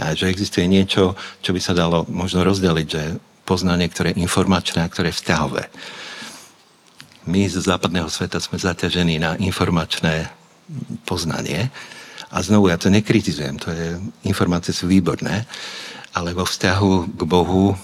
A 0.01 0.17
že 0.17 0.33
existuje 0.33 0.65
niečo, 0.65 1.13
čo 1.45 1.53
by 1.53 1.61
sa 1.61 1.77
dalo 1.77 2.09
možno 2.09 2.41
rozdeliť, 2.41 2.87
že 2.89 3.21
poznanie, 3.45 3.93
ktoré 3.93 4.17
je 4.17 4.25
informačné 4.25 4.81
a 4.81 4.89
ktoré 4.89 5.13
je 5.13 5.21
vzťahové. 5.21 5.69
My 7.29 7.45
z 7.45 7.61
západného 7.61 8.09
sveta 8.09 8.41
sme 8.41 8.57
zaťažení 8.57 9.21
na 9.21 9.37
informačné 9.37 10.33
poznanie. 11.05 11.69
A 12.31 12.39
znovu, 12.43 12.71
ja 12.71 12.79
to 12.79 12.91
nekritizujem, 12.91 13.59
to 13.59 13.75
je, 13.75 13.99
informácie 14.27 14.71
sú 14.71 14.87
výborné, 14.87 15.47
ale 16.15 16.31
vo 16.31 16.47
vzťahu 16.47 17.19
k 17.19 17.23
Bohu 17.27 17.75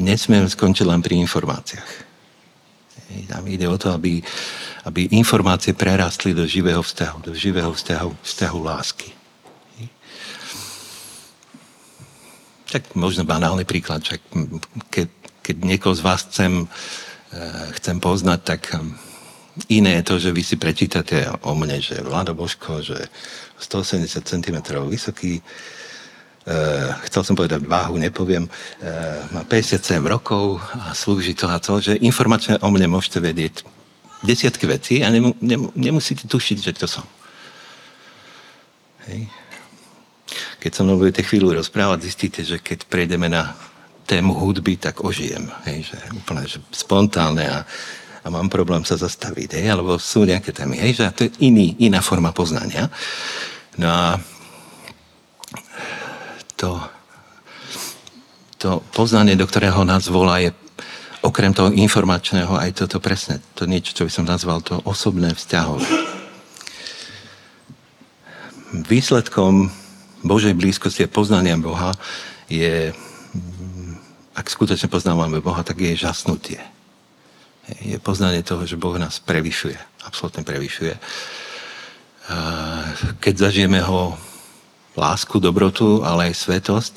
nesmieme 0.00 0.48
skončiť 0.48 0.88
len 0.88 1.04
pri 1.04 1.20
informáciách. 1.20 1.92
Tam 3.28 3.44
ide 3.46 3.68
o 3.68 3.76
to, 3.76 3.92
aby 3.92 4.24
aby 4.84 5.16
informácie 5.16 5.72
prerastli 5.72 6.36
do 6.36 6.44
živého 6.44 6.84
vzťahu, 6.84 7.18
do 7.24 7.32
živého 7.32 7.72
vzťahu, 7.72 8.10
vzťahu 8.20 8.58
lásky. 8.60 9.10
Tak 12.68 12.92
možno 12.98 13.24
banálny 13.24 13.64
príklad, 13.64 14.04
však 14.04 14.20
keď, 14.90 15.08
keď 15.40 15.56
niekoho 15.64 15.94
z 15.96 16.04
vás 16.04 16.26
chcem, 16.28 16.68
eh, 17.32 17.66
chcem 17.80 17.96
poznať, 17.96 18.40
tak 18.44 18.60
hm, 18.76 18.92
iné 19.72 20.02
je 20.02 20.04
to, 20.04 20.14
že 20.20 20.30
vy 20.34 20.42
si 20.44 20.56
prečítate 20.60 21.24
o 21.48 21.54
mne, 21.56 21.80
že 21.80 22.04
Vlado 22.04 22.36
Božko, 22.36 22.84
že 22.84 23.08
180 23.64 24.20
cm 24.20 24.56
vysoký, 24.88 25.40
Uh, 26.44 26.92
chcel 27.08 27.24
som 27.24 27.32
povedať 27.32 27.64
váhu, 27.64 27.96
nepoviem, 27.96 28.44
uh, 28.44 29.24
má 29.32 29.48
57 29.48 29.96
rokov 30.04 30.60
a 30.76 30.92
slúži 30.92 31.32
to 31.32 31.48
a 31.48 31.56
to, 31.56 31.80
že 31.80 31.96
informačne 32.04 32.60
o 32.60 32.68
mne 32.68 32.92
môžete 32.92 33.16
vedieť 33.16 33.64
desiatky 34.20 34.68
vecí 34.68 35.00
a 35.00 35.08
nemu, 35.08 35.40
nem, 35.40 35.72
nemusíte 35.72 36.28
tušiť, 36.28 36.58
že 36.60 36.72
to 36.76 36.84
som. 36.84 37.08
Hej. 39.08 39.24
Keď 40.60 40.70
sa 40.72 40.84
mnou 40.84 41.00
budete 41.00 41.24
chvíľu 41.24 41.56
rozprávať, 41.56 42.12
zistíte, 42.12 42.40
že 42.44 42.60
keď 42.60 42.92
prejdeme 42.92 43.32
na 43.32 43.56
tému 44.04 44.36
hudby, 44.36 44.76
tak 44.76 45.04
ožijem. 45.04 45.48
Hej, 45.64 45.92
že 45.92 45.98
úplne 46.12 46.44
že 46.44 46.60
spontánne 46.72 47.44
a, 47.44 47.58
a 48.20 48.26
mám 48.28 48.52
problém 48.52 48.84
sa 48.84 49.00
zastaviť. 49.00 49.60
Hej, 49.60 49.66
alebo 49.76 49.96
sú 50.00 50.28
nejaké 50.28 50.52
témy. 50.52 50.76
Hej, 50.80 51.00
že 51.00 51.04
to 51.16 51.24
je 51.28 51.32
iný, 51.44 51.76
iná 51.80 52.04
forma 52.04 52.32
poznania. 52.32 52.92
No 53.78 53.88
a 53.90 54.08
to, 56.54 56.78
to 58.58 58.70
poznanie, 58.94 59.34
do 59.34 59.44
ktorého 59.44 59.82
nás 59.82 60.06
volá, 60.06 60.38
je 60.38 60.54
okrem 61.24 61.50
toho 61.56 61.72
informačného 61.72 62.52
aj 62.54 62.84
toto 62.84 63.00
presne, 63.00 63.40
to 63.56 63.64
niečo, 63.64 63.96
čo 63.96 64.04
by 64.04 64.12
som 64.12 64.28
nazval 64.28 64.60
to 64.60 64.78
osobné 64.84 65.32
vzťahové. 65.32 65.88
Výsledkom 68.84 69.72
Božej 70.20 70.52
blízkosti 70.52 71.06
a 71.06 71.12
poznania 71.12 71.56
Boha 71.56 71.96
je, 72.52 72.92
ak 74.36 74.46
skutočne 74.46 74.92
poznávame 74.92 75.40
Boha, 75.40 75.64
tak 75.64 75.80
je 75.80 75.96
žasnutie. 75.96 76.60
Je 77.80 77.96
poznanie 77.96 78.44
toho, 78.44 78.68
že 78.68 78.76
Boh 78.76 78.96
nás 79.00 79.16
prevyšuje, 79.24 79.76
absolútne 80.04 80.44
prevyšuje. 80.44 81.00
Keď 83.20 83.34
zažijeme 83.36 83.84
ho 83.84 84.16
lásku, 84.96 85.36
dobrotu, 85.42 86.00
ale 86.06 86.30
aj 86.30 86.40
svetosť, 86.40 86.94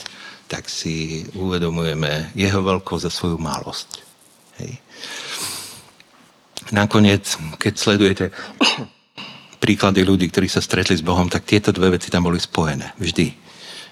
tak 0.47 0.71
si 0.71 1.27
uvedomujeme 1.35 2.31
jeho 2.37 2.63
veľkosť 2.63 3.05
a 3.09 3.11
svoju 3.11 3.37
malosť. 3.41 3.89
Hej. 4.63 4.79
Nakoniec, 6.71 7.35
keď 7.59 7.73
sledujete 7.75 8.25
príklady 9.63 10.07
ľudí, 10.07 10.31
ktorí 10.31 10.47
sa 10.47 10.63
stretli 10.63 10.95
s 10.95 11.03
Bohom, 11.03 11.27
tak 11.27 11.43
tieto 11.43 11.75
dve 11.75 11.99
veci 11.99 12.07
tam 12.07 12.31
boli 12.31 12.39
spojené. 12.39 12.95
Vždy. 12.95 13.27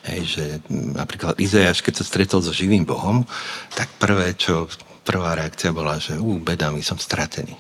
Hej, 0.05 0.21
že 0.37 0.45
napríklad 0.69 1.41
Izajáš, 1.41 1.81
keď 1.81 1.93
sa 1.99 2.05
stretol 2.05 2.39
so 2.39 2.53
živým 2.53 2.85
Bohom, 2.85 3.25
tak 3.73 3.89
prvé, 3.97 4.37
čo 4.37 4.69
prvá 5.01 5.33
reakcia 5.33 5.73
bola, 5.73 5.97
že 5.97 6.15
ú, 6.15 6.37
beda, 6.37 6.69
my 6.69 6.81
som 6.85 7.01
stratený. 7.01 7.57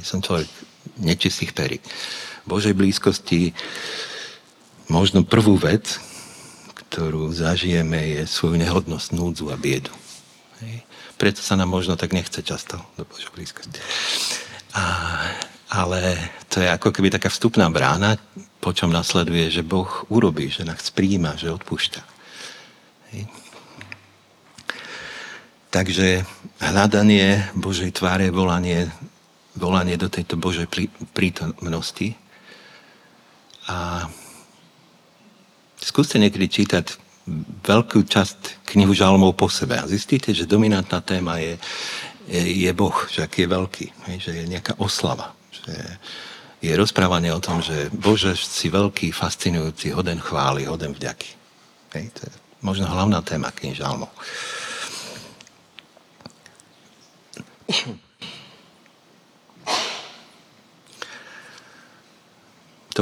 Som 0.00 0.22
človek 0.22 0.46
nečistých 1.02 1.52
perí. 1.52 1.82
Božej 2.46 2.74
blízkosti 2.74 3.54
možno 4.90 5.22
prvú 5.22 5.56
vec, 5.56 5.98
ktorú 6.92 7.32
zažijeme, 7.32 8.20
je 8.20 8.22
svoju 8.28 8.60
nehodnosť, 8.60 9.16
núdzu 9.16 9.48
a 9.48 9.56
biedu. 9.56 9.94
Hej. 10.60 10.84
Preto 11.16 11.40
sa 11.40 11.56
nám 11.56 11.72
možno 11.72 11.96
tak 11.96 12.12
nechce 12.12 12.44
často 12.44 12.76
do 12.98 13.08
Božej 13.08 13.32
blízkosti. 13.32 13.80
A, 14.76 14.84
ale 15.72 16.18
to 16.52 16.60
je 16.60 16.68
ako 16.68 16.92
keby 16.92 17.08
taká 17.08 17.32
vstupná 17.32 17.70
brána, 17.72 18.20
po 18.60 18.76
čom 18.76 18.92
nasleduje, 18.92 19.48
že 19.48 19.64
Boh 19.64 19.88
urobí, 20.12 20.52
že 20.52 20.68
nás 20.68 20.92
príjma, 20.92 21.40
že 21.40 21.54
odpúšťa. 21.54 22.02
Hej. 23.16 23.24
Takže 25.72 26.28
hľadanie 26.60 27.48
Božej 27.56 27.96
tváre, 27.96 28.28
volanie, 28.28 28.92
volanie 29.56 29.96
do 29.96 30.12
tejto 30.12 30.36
Božej 30.36 30.68
prítomnosti. 31.16 32.12
A 33.72 34.04
skúste 35.80 36.20
niekedy 36.20 36.46
čítať 36.52 37.00
veľkú 37.64 38.04
časť 38.04 38.68
knihu 38.68 38.92
žalmov 38.92 39.38
po 39.38 39.48
sebe 39.48 39.78
a 39.78 39.88
zistíte, 39.88 40.34
že 40.34 40.44
dominantná 40.44 41.00
téma 41.00 41.38
je, 41.38 41.54
je, 42.28 42.68
je 42.68 42.70
Boh, 42.74 42.94
že 43.08 43.24
aký 43.24 43.46
je 43.46 43.52
veľký, 43.54 43.86
že 44.18 44.30
je 44.42 44.44
nejaká 44.50 44.76
oslava, 44.82 45.32
že 45.54 45.72
je 46.62 46.72
rozprávanie 46.74 47.30
o 47.34 47.42
tom, 47.42 47.62
že 47.62 47.90
Bože, 47.94 48.34
si 48.38 48.70
veľký, 48.70 49.10
fascinujúci, 49.10 49.94
hoden 49.94 50.18
chvály, 50.22 50.66
hoden 50.66 50.94
vďaky. 50.94 51.30
To 51.92 52.22
je 52.26 52.32
možno 52.62 52.86
hlavná 52.86 53.18
téma 53.22 53.50
knihy 53.50 53.74
žalmov. 53.74 54.10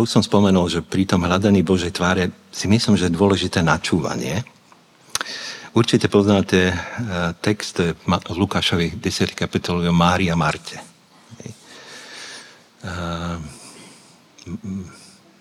To 0.00 0.08
už 0.08 0.16
som 0.16 0.24
spomenul, 0.24 0.64
že 0.72 0.80
pri 0.80 1.04
tom 1.04 1.28
hľadaní 1.28 1.60
Božej 1.60 1.92
tváre 1.92 2.32
si 2.48 2.64
myslím, 2.72 2.96
že 2.96 3.12
je 3.12 3.20
dôležité 3.20 3.60
načúvanie. 3.60 4.40
Určite 5.76 6.08
poznáte 6.08 6.72
e, 6.72 6.74
text 7.44 7.84
v 7.84 8.08
Lukášovi 8.32 8.96
10. 8.96 9.36
kapitolu 9.36 9.84
o 9.84 9.92
Mári 9.92 10.32
a 10.32 10.40
Marte. 10.40 10.80
E, 10.80 11.52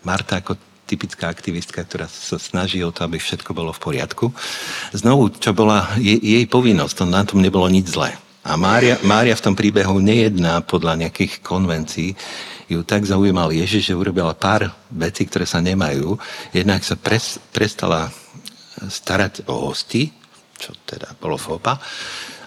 Marta 0.03 0.43
ako 0.43 0.59
typická 0.83 1.31
aktivistka, 1.31 1.79
ktorá 1.79 2.11
sa 2.11 2.35
snaží 2.35 2.83
o 2.83 2.91
to, 2.91 3.07
aby 3.07 3.15
všetko 3.15 3.55
bolo 3.55 3.71
v 3.71 3.79
poriadku. 3.79 4.27
Znovu, 4.91 5.39
čo 5.39 5.55
bola 5.55 5.87
jej, 5.95 6.19
jej 6.19 6.43
povinnosť, 6.51 6.99
to 6.99 7.05
na 7.07 7.23
tom 7.23 7.39
nebolo 7.39 7.71
nič 7.71 7.95
zlé. 7.95 8.11
A 8.43 8.59
Mária, 8.59 8.99
Mária 9.07 9.39
v 9.39 9.45
tom 9.47 9.55
príbehu 9.55 10.03
nejedná 10.03 10.59
podľa 10.67 11.07
nejakých 11.07 11.39
konvencií. 11.47 12.11
Ju 12.69 12.85
tak 12.85 13.01
zaujímal 13.01 13.49
Ježiš, 13.49 13.89
že 13.89 13.97
urobila 13.97 14.37
pár 14.37 14.69
vecí, 14.93 15.25
ktoré 15.25 15.49
sa 15.49 15.57
nemajú. 15.57 16.21
Jednak 16.53 16.85
sa 16.85 16.93
pres, 16.93 17.41
prestala 17.49 18.13
starať 18.77 19.49
o 19.49 19.73
hosti, 19.73 20.13
čo 20.53 20.77
teda 20.85 21.17
bolo 21.17 21.35
fopa. 21.35 21.81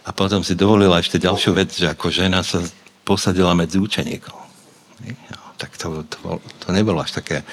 A 0.06 0.14
potom 0.14 0.46
si 0.46 0.54
dovolila 0.54 1.02
ešte 1.02 1.18
ďalšiu 1.18 1.50
vec, 1.58 1.74
že 1.74 1.90
ako 1.90 2.06
žena 2.14 2.46
sa 2.46 2.62
posadila 3.02 3.50
medzi 3.58 3.82
učeníkov. 3.82 4.38
No, 5.02 5.40
tak 5.58 5.74
to, 5.74 6.06
to, 6.06 6.38
to 6.62 6.68
nebolo 6.70 7.02
až 7.02 7.18
také... 7.18 7.42
E, 7.42 7.44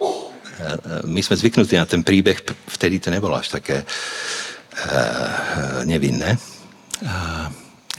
e, 0.00 1.04
my 1.04 1.20
sme 1.20 1.36
zvyknutí 1.36 1.76
na 1.76 1.84
ten 1.84 2.00
príbeh, 2.00 2.40
vtedy 2.72 2.96
to 2.96 3.12
nebolo 3.12 3.36
až 3.36 3.60
také 3.60 3.84
uh, 3.84 5.84
nevinné. 5.84 6.40
Uh, 7.04 7.48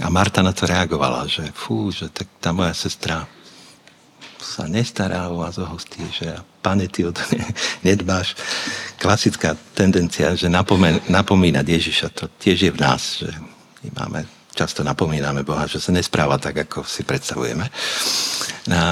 a 0.01 0.09
Marta 0.09 0.41
na 0.41 0.53
to 0.53 0.65
reagovala, 0.65 1.29
že 1.29 1.53
fú, 1.53 1.93
že 1.93 2.09
tak 2.09 2.25
tá 2.41 2.49
moja 2.53 2.73
sestra 2.73 3.36
sa 4.47 4.63
nestará 4.71 5.27
o 5.27 5.43
vás 5.43 5.59
o 5.59 5.67
hostí, 5.67 5.99
že 6.07 6.31
pane, 6.63 6.87
ty 6.87 7.03
o 7.03 7.11
to 7.11 7.19
nedbáš. 7.87 8.39
Klasická 8.95 9.59
tendencia, 9.75 10.31
že 10.39 10.47
napomen, 10.47 11.03
napomínať 11.11 11.65
Ježiša, 11.67 12.07
to 12.15 12.31
tiež 12.39 12.57
je 12.63 12.71
v 12.71 12.79
nás, 12.79 13.19
že 13.19 13.29
my 13.83 13.89
máme, 13.99 14.19
často 14.55 14.87
napomíname 14.87 15.43
Boha, 15.43 15.67
že 15.67 15.83
sa 15.83 15.91
nespráva 15.91 16.39
tak, 16.39 16.63
ako 16.63 16.87
si 16.87 17.03
predstavujeme. 17.03 17.67
A, 18.71 18.79
a 18.79 18.83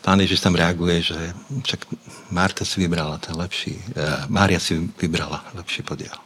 pán 0.00 0.18
Ježiš 0.24 0.40
tam 0.40 0.56
reaguje, 0.56 1.12
že 1.12 1.20
však 1.68 1.80
Marta 2.32 2.64
si 2.64 2.80
vybrala 2.80 3.20
ten 3.20 3.36
lepší, 3.36 3.76
Mária 4.32 4.58
si 4.58 4.80
vybrala 4.96 5.44
lepší 5.52 5.84
podiel 5.84 6.16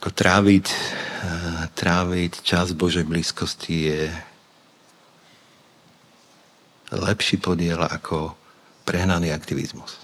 ako 0.00 0.16
tráviť, 0.16 0.66
eh, 0.72 1.68
tráviť 1.76 2.32
čas 2.40 2.72
Božej 2.72 3.04
blízkosti 3.04 3.76
je 3.92 4.02
lepší 6.90 7.38
podiel 7.38 7.78
ako 7.78 8.34
prehnaný 8.84 9.30
aktivizmus. 9.30 9.98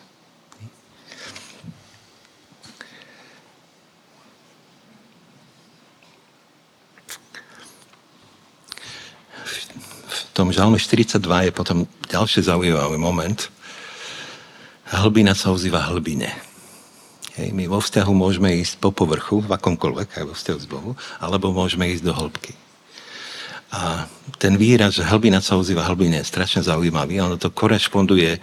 V 10.07 10.21
tom 10.37 10.53
žalme 10.53 10.77
42 10.77 11.17
je 11.49 11.53
potom 11.53 11.89
ďalší 12.13 12.45
zaujímavý 12.45 13.01
moment. 13.01 13.49
Hlbina 14.87 15.33
sa 15.33 15.51
ozýva 15.51 15.89
hlbine. 15.89 16.29
Hej, 17.41 17.57
my 17.57 17.65
vo 17.69 17.81
vzťahu 17.81 18.13
môžeme 18.13 18.53
ísť 18.61 18.81
po 18.81 18.93
povrchu, 18.93 19.41
v 19.45 19.51
akomkoľvek, 19.57 20.21
aj 20.21 20.25
vo 20.29 20.37
vzťahu 20.37 20.59
s 20.61 20.69
Bohu, 20.69 20.93
alebo 21.21 21.57
môžeme 21.57 21.89
ísť 21.89 22.05
do 22.05 22.13
hĺbky. 22.13 22.66
A 23.77 24.09
ten 24.41 24.57
výraz, 24.57 24.97
že 24.97 25.05
hlbina 25.05 25.45
sa 25.45 25.61
ozýva 25.61 25.85
hlbine, 25.85 26.25
je 26.25 26.33
strašne 26.33 26.65
zaujímavý. 26.65 27.21
Ono 27.21 27.37
to 27.37 27.53
korešponduje 27.53 28.41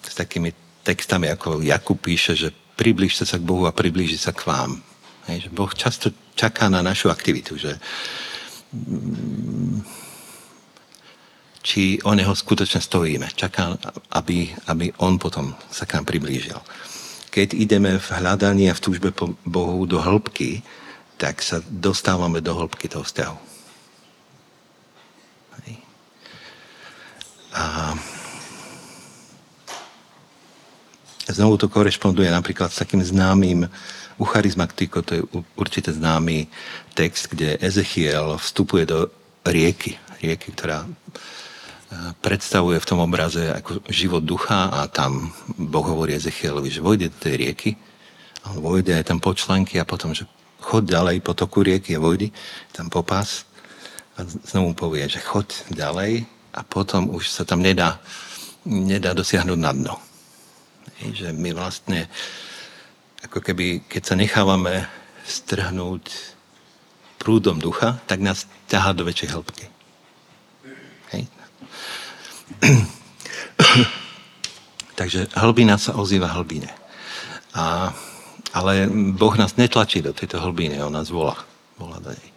s 0.00 0.14
takými 0.16 0.56
textami, 0.80 1.28
ako 1.28 1.60
Jakub 1.60 2.00
píše, 2.00 2.32
že 2.32 2.48
približte 2.80 3.28
sa 3.28 3.36
k 3.36 3.44
Bohu 3.44 3.68
a 3.68 3.76
priblíži 3.76 4.16
sa 4.16 4.32
k 4.32 4.48
vám. 4.48 4.80
Hej, 5.28 5.48
že 5.48 5.50
Boh 5.52 5.68
často 5.72 6.08
čaká 6.32 6.72
na 6.72 6.80
našu 6.80 7.12
aktivitu, 7.12 7.60
že 7.60 7.76
mm, 8.72 9.84
či 11.64 12.00
o 12.04 12.12
neho 12.12 12.32
skutočne 12.32 12.80
stojíme. 12.80 13.28
Čaká, 13.36 13.76
aby, 14.16 14.52
aby 14.68 14.92
on 15.00 15.20
potom 15.20 15.56
sa 15.68 15.84
k 15.84 16.00
nám 16.00 16.08
priblížil 16.08 16.60
keď 17.34 17.50
ideme 17.58 17.98
v 17.98 18.08
hľadaní 18.14 18.70
a 18.70 18.78
v 18.78 18.84
túžbe 18.86 19.10
po 19.10 19.34
Bohu 19.42 19.82
do 19.90 19.98
hĺbky, 19.98 20.62
tak 21.18 21.42
sa 21.42 21.58
dostávame 21.66 22.38
do 22.38 22.54
hĺbky 22.54 22.86
toho 22.86 23.02
vzťahu. 23.02 23.53
A 27.54 27.94
znovu 31.30 31.56
to 31.56 31.70
korešponduje 31.70 32.28
napríklad 32.28 32.74
s 32.74 32.82
takým 32.82 33.00
známym 33.00 33.70
u 34.18 34.24
charizmatiko, 34.26 35.02
to 35.02 35.12
je 35.14 35.22
určite 35.58 35.90
známy 35.90 36.46
text, 36.94 37.30
kde 37.30 37.58
Ezechiel 37.58 38.38
vstupuje 38.38 38.86
do 38.86 39.10
rieky, 39.46 39.98
rieky, 40.22 40.54
ktorá 40.54 40.86
predstavuje 42.22 42.78
v 42.82 42.88
tom 42.88 42.98
obraze 43.02 43.54
ako 43.54 43.86
život 43.86 44.22
ducha 44.26 44.70
a 44.70 44.90
tam 44.90 45.30
Boh 45.54 45.86
hovorí 45.86 46.14
Ezechielovi, 46.18 46.70
že 46.70 46.82
vojde 46.82 47.10
do 47.10 47.18
tej 47.22 47.34
rieky, 47.38 47.70
on 48.50 48.58
vojde 48.60 48.98
aj 48.98 49.14
tam 49.14 49.22
počlenky 49.22 49.78
a 49.78 49.86
potom, 49.86 50.10
že 50.10 50.26
chod 50.58 50.90
ďalej 50.90 51.22
po 51.22 51.36
toku 51.38 51.62
rieky 51.62 51.94
a 51.94 52.02
vojdi, 52.02 52.34
tam 52.74 52.90
popás 52.90 53.46
a 54.18 54.26
znovu 54.26 54.74
povie, 54.74 55.06
že 55.06 55.22
chod 55.22 55.50
ďalej 55.70 56.26
a 56.54 56.62
potom 56.62 57.10
už 57.10 57.28
sa 57.28 57.42
tam 57.42 57.60
nedá, 57.60 57.98
nedá 58.62 59.12
dosiahnuť 59.12 59.58
na 59.58 59.72
dno. 59.74 59.94
Hej, 61.02 61.26
že 61.26 61.28
my 61.34 61.50
vlastne 61.50 62.06
ako 63.26 63.42
keby, 63.42 63.90
keď 63.90 64.02
sa 64.06 64.14
nechávame 64.14 64.86
strhnúť 65.26 66.14
prúdom 67.18 67.58
ducha, 67.58 67.98
tak 68.06 68.22
nás 68.22 68.46
ťahá 68.70 68.94
do 68.94 69.02
väčšej 69.02 69.32
hĺbky. 69.32 69.74
Takže 74.98 75.26
hlbina 75.34 75.78
sa 75.78 75.96
ozýva 75.98 76.28
hlbine. 76.32 76.68
A, 77.54 77.94
ale 78.54 78.86
Boh 79.14 79.36
nás 79.38 79.56
netlačí 79.56 80.02
do 80.02 80.12
tejto 80.12 80.40
hlbiny, 80.42 80.82
On 80.82 80.92
nás 80.92 81.10
volá. 81.10 81.36
Volá 81.78 81.98
do 81.98 82.10
nej. 82.10 82.33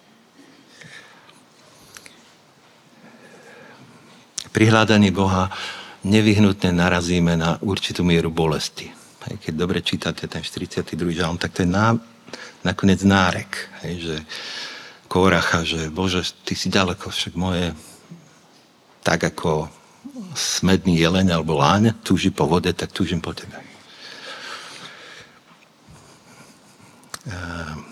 Pri 4.58 4.74
hľadaní 4.74 5.14
Boha 5.14 5.54
nevyhnutne 6.02 6.74
narazíme 6.74 7.38
na 7.38 7.62
určitú 7.62 8.02
mieru 8.02 8.34
bolesti. 8.34 8.90
Hej, 9.30 9.38
keď 9.38 9.54
dobre 9.54 9.86
čítate 9.86 10.26
ten 10.26 10.42
42. 10.42 10.98
žalm, 11.14 11.38
tak 11.38 11.54
to 11.54 11.62
je 11.62 11.70
ná, 11.70 11.94
nakoniec 12.66 13.06
nárek. 13.06 13.54
Hej, 13.86 13.96
že 14.02 14.16
Kóracha, 15.06 15.62
že 15.62 15.94
Bože, 15.94 16.26
ty 16.42 16.58
si 16.58 16.74
ďaleko, 16.74 17.06
však 17.06 17.38
moje 17.38 17.70
tak 19.06 19.30
ako 19.30 19.70
smedný 20.34 20.98
jeleň 21.06 21.38
alebo 21.38 21.54
láň 21.54 21.94
túži 22.02 22.34
po 22.34 22.50
vode, 22.50 22.74
tak 22.74 22.90
túžim 22.90 23.22
po 23.22 23.38
tebe. 23.38 23.62
Ehm, 27.30 27.86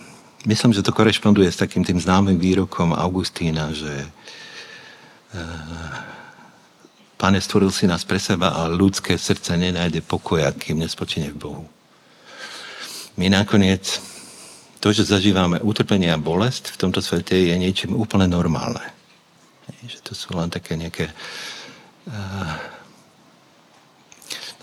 myslím, 0.49 0.73
že 0.73 0.81
to 0.81 0.89
korešponduje 0.89 1.45
s 1.45 1.61
takým 1.61 1.85
tým 1.85 2.01
známym 2.01 2.41
výrokom 2.41 2.89
Augustína, 2.89 3.69
že 3.69 4.09
uh, 5.37 6.15
Pane, 7.15 7.39
stvoril 7.39 7.71
si 7.71 7.87
nás 7.87 8.03
pre 8.03 8.19
seba 8.19 8.59
a 8.59 8.67
ľudské 8.67 9.15
srdce 9.15 9.55
nenájde 9.55 10.03
pokoja, 10.03 10.51
kým 10.51 10.83
nespočine 10.83 11.31
v 11.31 11.39
Bohu. 11.39 11.65
My 13.15 13.31
nakoniec, 13.31 14.03
to, 14.83 14.91
že 14.91 15.07
zažívame 15.07 15.63
utrpenie 15.63 16.11
a 16.11 16.19
bolest 16.19 16.75
v 16.75 16.79
tomto 16.79 16.99
svete 16.99 17.39
je 17.39 17.55
niečím 17.55 17.95
úplne 17.95 18.27
normálne. 18.27 18.83
Že 19.87 19.99
to 20.03 20.13
sú 20.13 20.35
len 20.35 20.51
také 20.51 20.75
nejaké 20.75 21.07
uh, 22.11 22.55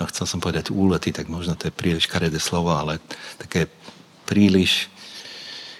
no 0.03 0.11
chcel 0.11 0.27
som 0.27 0.43
povedať 0.43 0.75
úlety, 0.75 1.15
tak 1.15 1.31
možno 1.31 1.55
to 1.55 1.71
je 1.71 1.79
príliš 1.79 2.11
karedé 2.11 2.43
slovo, 2.43 2.75
ale 2.75 2.99
také 3.38 3.71
príliš 4.27 4.91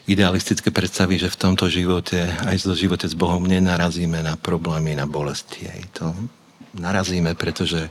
idealistické 0.07 0.71
predstavy, 0.71 1.19
že 1.19 1.31
v 1.31 1.41
tomto 1.43 1.67
živote, 1.67 2.27
aj 2.47 2.63
v 2.63 2.75
živote 2.79 3.07
s 3.07 3.19
Bohom, 3.19 3.43
nenarazíme 3.43 4.23
na 4.23 4.39
problémy, 4.39 4.95
na 4.95 5.07
bolesti. 5.11 5.67
Aj 5.67 5.83
to 5.95 6.15
narazíme, 6.75 7.35
pretože 7.35 7.87
e, 7.87 7.91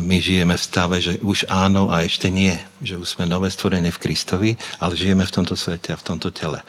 my 0.00 0.16
žijeme 0.20 0.56
v 0.56 0.66
stave, 0.66 0.96
že 1.00 1.20
už 1.20 1.46
áno 1.48 1.92
a 1.92 2.02
ešte 2.02 2.32
nie. 2.32 2.56
Že 2.80 3.02
už 3.02 3.08
sme 3.16 3.24
nové 3.28 3.52
stvorenie 3.52 3.92
v 3.92 4.02
Kristovi, 4.02 4.50
ale 4.80 4.98
žijeme 4.98 5.24
v 5.24 5.34
tomto 5.34 5.54
svete 5.54 5.92
a 5.92 6.00
v 6.00 6.06
tomto 6.06 6.32
tele. 6.32 6.60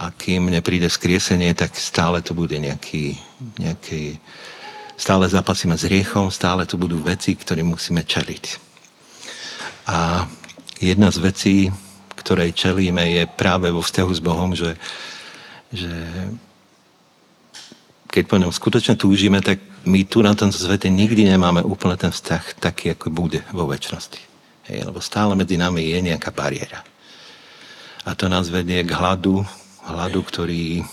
A 0.00 0.10
kým 0.14 0.48
nepríde 0.48 0.88
skriesenie, 0.88 1.52
tak 1.52 1.76
stále 1.76 2.22
to 2.24 2.32
bude 2.32 2.54
nejaký, 2.56 3.18
nejaký 3.58 4.16
stále 5.00 5.24
zapasíme 5.24 5.74
s 5.80 5.88
riechom, 5.88 6.28
stále 6.28 6.68
tu 6.68 6.76
budú 6.76 7.00
veci, 7.00 7.32
ktoré 7.32 7.64
musíme 7.64 8.04
čeliť. 8.04 8.44
A 9.88 10.28
jedna 10.76 11.08
z 11.08 11.18
vecí, 11.24 11.56
ktorej 12.20 12.52
čelíme, 12.52 13.00
je 13.08 13.24
práve 13.24 13.72
vo 13.72 13.80
vzťahu 13.80 14.12
s 14.12 14.20
Bohom, 14.20 14.52
že, 14.52 14.76
že 15.72 15.92
keď 18.12 18.24
po 18.26 18.36
ňom 18.36 18.52
skutočne 18.52 18.98
túžime, 18.98 19.40
tak 19.40 19.62
my 19.84 20.00
tu 20.04 20.20
na 20.20 20.36
tom 20.36 20.52
svete 20.52 20.92
nikdy 20.92 21.24
nemáme 21.24 21.64
úplne 21.64 21.96
ten 21.96 22.12
vzťah 22.12 22.60
taký, 22.60 22.92
ako 22.92 23.08
bude 23.08 23.40
vo 23.54 23.64
väčšnosti. 23.64 24.20
Hej, 24.68 24.86
lebo 24.86 25.00
stále 25.00 25.32
medzi 25.32 25.56
nami 25.56 25.88
je 25.88 25.98
nejaká 26.04 26.30
bariéra. 26.30 26.84
A 28.04 28.12
to 28.16 28.28
nás 28.28 28.48
vedie 28.48 28.80
k 28.84 28.92
hladu, 28.92 29.44
hladu, 29.84 30.20
ktorý, 30.24 30.84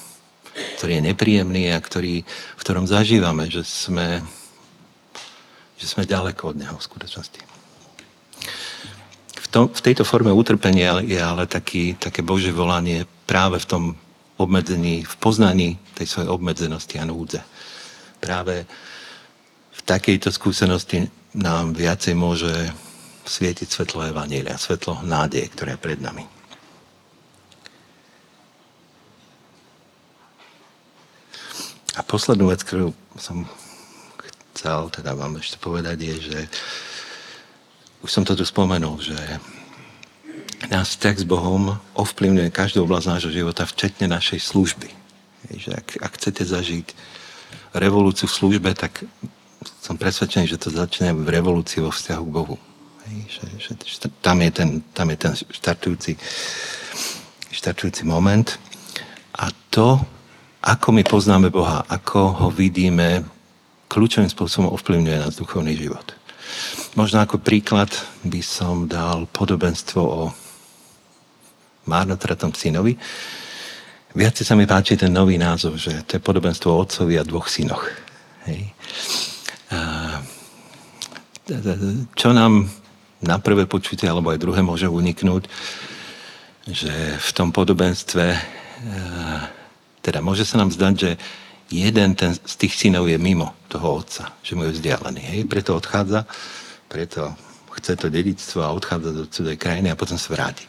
ktorý 0.79 0.91
je 0.99 1.07
nepríjemný 1.13 1.71
a 1.71 1.79
ktorý, 1.79 2.23
v 2.23 2.61
ktorom 2.61 2.87
zažívame, 2.87 3.51
že 3.51 3.63
sme, 3.63 4.23
že 5.75 5.85
sme 5.87 6.07
ďaleko 6.07 6.55
od 6.55 6.59
neho 6.59 6.75
v 6.75 6.87
skutočnosti. 6.87 7.41
V, 9.37 9.47
tom, 9.47 9.71
v 9.71 9.81
tejto 9.83 10.03
forme 10.03 10.31
utrpenia 10.31 10.99
je 11.03 11.19
ale 11.19 11.47
taký, 11.47 11.95
také 11.95 12.19
Bože 12.23 12.51
volanie 12.51 13.07
práve 13.27 13.59
v 13.63 13.67
tom 13.67 13.83
obmedzení, 14.37 15.03
v 15.03 15.15
poznaní 15.19 15.79
tej 15.95 16.07
svojej 16.07 16.29
obmedzenosti 16.29 16.99
a 16.99 17.07
núdze. 17.07 17.41
Práve 18.17 18.65
v 19.73 19.81
takejto 19.85 20.33
skúsenosti 20.33 21.09
nám 21.37 21.77
viacej 21.77 22.17
môže 22.17 22.51
svietiť 23.27 23.67
svetlo 23.67 24.07
Evanília, 24.07 24.57
svetlo 24.57 25.03
nádeje, 25.03 25.51
ktoré 25.51 25.75
je 25.75 25.83
pred 25.83 25.99
nami. 25.99 26.25
A 31.97 32.05
poslednú 32.05 32.53
vec, 32.53 32.61
ktorú 32.61 32.93
som 33.17 33.43
chcel 34.53 34.89
teda 34.93 35.17
vám 35.17 35.37
ešte 35.41 35.57
povedať, 35.57 35.97
je, 35.97 36.15
že 36.33 36.39
už 38.05 38.09
som 38.09 38.23
to 38.25 38.37
tu 38.37 38.45
spomenul, 38.45 39.01
že 39.01 39.17
nás 40.69 40.93
vzťah 40.93 41.15
s 41.21 41.25
Bohom 41.25 41.77
ovplyvňuje 41.97 42.53
každú 42.53 42.85
oblasť 42.85 43.07
nášho 43.09 43.31
života, 43.33 43.65
včetne 43.65 44.09
našej 44.09 44.41
služby. 44.41 44.89
Že 45.53 45.71
ak, 45.73 45.87
ak 46.01 46.11
chcete 46.17 46.43
zažiť 46.45 46.87
revolúciu 47.75 48.29
v 48.29 48.37
službe, 48.37 48.69
tak 48.73 49.03
som 49.81 49.95
presvedčený, 49.95 50.45
že 50.47 50.59
to 50.59 50.69
začne 50.69 51.15
v 51.15 51.27
revolúcii 51.27 51.83
vo 51.83 51.91
vzťahu 51.91 52.23
k 52.23 52.33
Bohu. 52.33 52.57
Tam, 54.19 54.37
je 54.43 54.51
ten, 54.51 54.69
tam 54.91 55.07
je 55.07 55.17
ten 55.17 55.33
štartujúci, 55.33 56.19
štartujúci 57.51 58.03
moment. 58.03 58.59
A 59.39 59.47
to, 59.71 60.01
ako 60.59 60.91
my 60.91 61.03
poznáme 61.07 61.47
Boha, 61.47 61.87
ako 61.87 62.19
ho 62.43 62.47
vidíme, 62.51 63.23
kľúčovým 63.87 64.27
spôsobom 64.27 64.75
ovplyvňuje 64.75 65.17
nás 65.23 65.39
duchovný 65.39 65.71
život. 65.79 66.03
Možno 66.99 67.23
ako 67.23 67.39
príklad 67.39 67.87
by 68.27 68.41
som 68.43 68.89
dal 68.89 69.29
podobenstvo 69.31 70.01
o 70.01 70.21
márnotratom 71.87 72.51
synovi. 72.51 72.99
Viac 74.17 74.33
sa 74.41 74.57
mi 74.57 74.65
páči 74.65 74.97
ten 74.97 75.13
nový 75.13 75.37
názov, 75.37 75.77
že 75.77 76.01
to 76.09 76.17
je 76.17 76.25
podobenstvo 76.25 76.73
o 76.73 76.81
otcovi 76.81 77.21
a 77.21 77.23
dvoch 77.23 77.45
synoch. 77.45 77.85
Hej. 78.49 78.73
A, 79.69 80.25
čo 82.17 82.33
nám 82.33 82.65
na 83.21 83.37
prvé 83.37 83.69
počutie, 83.69 84.09
alebo 84.09 84.33
aj 84.33 84.41
druhé 84.41 84.65
môže 84.65 84.89
uniknúť, 84.89 85.45
že 86.65 86.89
v 87.13 87.29
tom 87.37 87.53
podobenstve 87.53 88.33
teda 90.01 90.19
môže 90.25 90.49
sa 90.49 90.65
nám 90.65 90.73
zdať, 90.73 90.93
že 90.97 91.11
jeden 91.69 92.17
ten, 92.17 92.33
z 92.33 92.55
tých 92.57 92.73
synov 92.73 93.05
je 93.05 93.21
mimo 93.21 93.53
toho 93.69 94.01
otca, 94.01 94.33
že 94.41 94.57
mu 94.57 94.65
je 94.65 94.81
vzdialený. 94.81 95.21
Hej? 95.29 95.39
Preto 95.45 95.77
odchádza, 95.77 96.25
preto 96.89 97.37
chce 97.69 97.93
to 97.93 98.09
dedictvo 98.09 98.65
a 98.65 98.73
odchádza 98.73 99.13
do 99.13 99.23
cudzej 99.29 99.61
krajiny 99.61 99.93
a 99.93 99.99
potom 99.99 100.17
sa 100.17 100.33
vráti. 100.33 100.65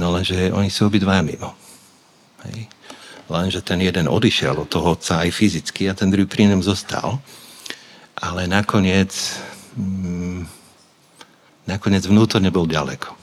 No 0.00 0.08
lenže 0.16 0.48
oni 0.48 0.72
sú 0.72 0.88
obidvaja 0.88 1.20
mimo. 1.20 1.52
Hej. 2.48 2.70
Lenže 3.30 3.62
ten 3.62 3.78
jeden 3.78 4.10
odišiel 4.10 4.58
od 4.58 4.66
toho 4.66 4.98
otca 4.98 5.22
aj 5.22 5.30
fyzicky 5.30 5.86
a 5.86 5.94
ten 5.94 6.10
druhý 6.10 6.26
pri 6.26 6.50
ňom 6.50 6.66
zostal. 6.66 7.22
Ale 8.18 8.50
nakoniec, 8.50 9.38
mm, 9.78 10.44
nakoniec 11.70 12.04
vnútorne 12.04 12.50
bol 12.50 12.66
ďaleko. 12.66 13.14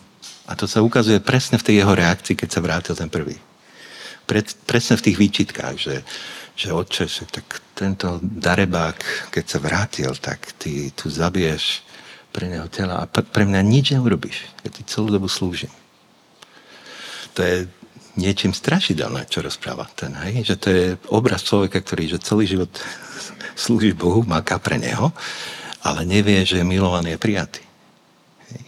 A 0.48 0.56
to 0.56 0.64
sa 0.64 0.80
ukazuje 0.80 1.20
presne 1.20 1.60
v 1.60 1.66
tej 1.68 1.76
jeho 1.84 1.92
reakcii, 1.92 2.40
keď 2.40 2.50
sa 2.50 2.64
vrátil 2.64 2.96
ten 2.96 3.12
prvý. 3.12 3.36
Pre, 4.24 4.40
presne 4.64 4.96
v 4.96 5.06
tých 5.12 5.20
výčitkách, 5.20 5.76
že, 5.76 5.96
že 6.56 6.72
otče, 6.72 7.04
že 7.04 7.28
tak 7.28 7.60
tento 7.76 8.18
darebák, 8.24 9.30
keď 9.30 9.46
sa 9.46 9.60
vrátil, 9.60 10.12
tak 10.16 10.56
ty 10.56 10.90
tu 10.96 11.12
zabiješ 11.12 11.84
pre 12.32 12.48
neho 12.48 12.72
tela 12.72 13.04
a 13.04 13.06
pre 13.08 13.44
mňa 13.44 13.62
nič 13.62 13.92
neurobíš. 13.92 14.48
Ja 14.64 14.72
ti 14.72 14.88
celú 14.88 15.12
dobu 15.12 15.28
slúžim. 15.28 15.72
To 17.36 17.44
je 17.44 17.68
niečím 18.18 18.52
strašidelné, 18.52 19.30
čo 19.30 19.46
rozpráva 19.46 19.86
ten, 19.94 20.12
hej? 20.26 20.44
Že 20.44 20.56
to 20.58 20.68
je 20.74 20.84
obraz 21.14 21.46
človeka, 21.46 21.80
ktorý 21.80 22.18
že 22.18 22.26
celý 22.26 22.50
život 22.50 22.74
slúži 23.54 23.94
Bohu, 23.94 24.26
máka 24.26 24.58
pre 24.58 24.82
neho, 24.82 25.14
ale 25.86 26.04
nevie, 26.04 26.42
že 26.44 26.60
je 26.60 26.66
milovaný 26.66 27.16
a 27.16 27.22
prijatý. 27.22 27.62
Hej? 28.52 28.66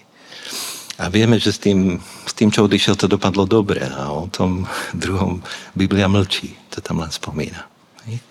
A 1.02 1.10
vieme, 1.10 1.42
že 1.42 1.50
s 1.50 1.60
tým, 1.60 1.98
s 2.26 2.34
tým, 2.38 2.54
čo 2.54 2.70
odišiel, 2.70 2.96
to 2.96 3.10
dopadlo 3.10 3.50
dobre 3.50 3.82
a 3.86 4.14
o 4.14 4.30
tom 4.30 4.70
druhom 4.94 5.42
Biblia 5.74 6.06
mlčí. 6.06 6.54
To 6.74 6.80
tam 6.80 7.02
len 7.02 7.10
spomína. 7.10 7.66
Hej? 8.06 8.22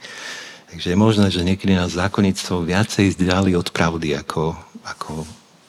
Takže 0.70 0.87
je 0.92 0.98
možné, 0.98 1.26
že 1.35 1.46
niekedy 1.46 1.74
nás 1.74 1.98
zákonnictvo 1.98 2.62
viacej 2.62 3.18
zdali 3.18 3.59
od 3.59 3.72
pravdy 3.74 4.14
ako, 4.20 4.52
ako 4.85 5.26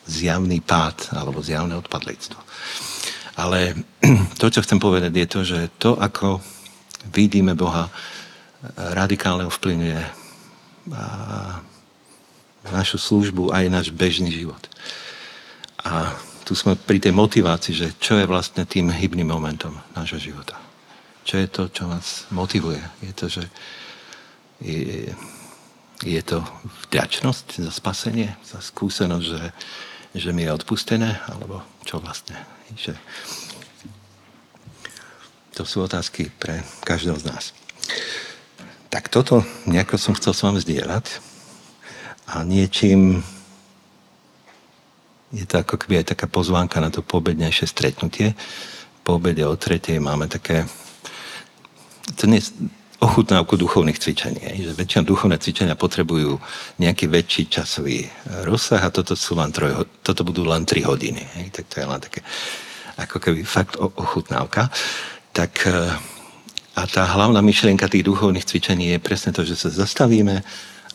zjavný 0.09 0.59
pád 0.61 1.13
alebo 1.15 1.39
zjavné 1.39 1.77
odpadlictvo. 1.79 2.37
Ale 3.39 3.79
to, 4.41 4.45
čo 4.49 4.63
chcem 4.65 4.79
povedať, 4.81 5.11
je 5.13 5.27
to, 5.27 5.39
že 5.45 5.59
to, 5.77 5.95
ako 5.97 6.41
vidíme 7.13 7.55
Boha, 7.55 7.89
radikálne 8.75 9.47
ovplyvňuje 9.47 10.01
našu 12.69 12.97
službu 12.99 13.55
aj 13.55 13.65
náš 13.71 13.87
bežný 13.93 14.31
život. 14.35 14.59
A 15.85 16.11
tu 16.43 16.57
sme 16.57 16.75
pri 16.75 16.99
tej 16.99 17.13
motivácii, 17.15 17.73
že 17.77 17.87
čo 18.01 18.19
je 18.19 18.25
vlastne 18.27 18.65
tým 18.65 18.91
hybným 18.91 19.29
momentom 19.29 19.77
nášho 19.95 20.19
života. 20.19 20.57
Čo 21.23 21.35
je 21.39 21.47
to, 21.47 21.63
čo 21.69 21.83
nás 21.85 22.25
motivuje? 22.33 22.81
Je 23.05 23.13
to, 23.13 23.25
že 23.29 23.43
je, 24.59 25.13
je 26.03 26.21
to 26.25 26.43
vďačnosť 26.89 27.63
za 27.63 27.71
spasenie, 27.71 28.33
za 28.43 28.59
skúsenosť, 28.59 29.25
že, 29.29 29.43
že 30.17 30.29
mi 30.33 30.43
je 30.43 30.55
odpustené, 30.57 31.21
alebo 31.29 31.61
čo 31.85 32.01
vlastne. 32.01 32.35
Že 32.75 32.97
to 35.59 35.67
sú 35.67 35.83
otázky 35.83 36.31
pre 36.39 36.63
každého 36.87 37.19
z 37.19 37.27
nás. 37.27 37.51
Tak 38.87 39.11
toto 39.11 39.43
nejako 39.67 39.99
som 39.99 40.15
chcel 40.15 40.31
s 40.31 40.47
vami 40.47 40.63
zdieľať 40.63 41.19
a 42.31 42.47
niečím 42.47 43.19
je 45.35 45.43
to 45.43 45.59
ako 45.59 45.75
keby 45.75 45.99
aj 45.99 46.15
taká 46.15 46.31
pozvánka 46.31 46.79
na 46.79 46.87
to 46.87 47.03
pobednejšie 47.03 47.67
stretnutie. 47.67 48.39
Po 49.03 49.19
obede 49.19 49.43
o 49.43 49.59
tretej 49.59 49.99
máme 49.99 50.31
také 50.31 50.63
to 52.17 52.25
nie, 52.25 52.39
ochutnávku 53.03 53.59
duchovných 53.59 53.99
cvičení. 53.99 54.63
Že 54.63 54.79
väčšina 54.79 55.03
duchovné 55.03 55.37
cvičenia 55.43 55.75
potrebujú 55.75 56.39
nejaký 56.79 57.11
väčší 57.11 57.51
časový 57.51 58.07
rozsah 58.47 58.81
a 58.81 58.89
toto, 58.89 59.13
sú 59.13 59.35
len 59.35 59.51
troj, 59.51 59.85
toto 60.01 60.23
budú 60.23 60.47
len 60.47 60.63
3 60.63 60.87
hodiny. 60.87 61.21
Hej? 61.35 61.45
Tak 61.51 61.65
to 61.67 61.75
je 61.83 61.85
len 61.85 61.99
také 61.99 62.23
ako 62.99 63.17
keby 63.21 63.47
fakt 63.47 63.79
ochutnávka. 63.79 64.67
Tak 65.39 65.71
a 66.75 66.83
tá 66.83 67.07
hlavná 67.15 67.39
myšlienka 67.39 67.87
tých 67.87 68.03
duchovných 68.03 68.43
cvičení 68.43 68.91
je 68.91 68.99
presne 68.99 69.31
to, 69.31 69.47
že 69.47 69.55
sa 69.55 69.71
zastavíme 69.71 70.43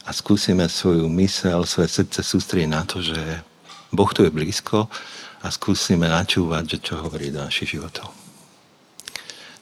a 0.04 0.10
skúsime 0.12 0.68
svoju 0.68 1.08
mysel, 1.16 1.64
svoje 1.64 1.88
srdce 1.88 2.20
sústrediť 2.20 2.68
na 2.68 2.84
to, 2.84 3.00
že 3.00 3.40
Boh 3.88 4.12
tu 4.12 4.20
je 4.20 4.28
blízko 4.28 4.92
a 5.40 5.46
skúsime 5.48 6.12
načúvať, 6.12 6.76
že 6.76 6.78
čo 6.84 7.00
hovorí 7.00 7.32
do 7.32 7.40
našich 7.40 7.72
životov. 7.72 8.12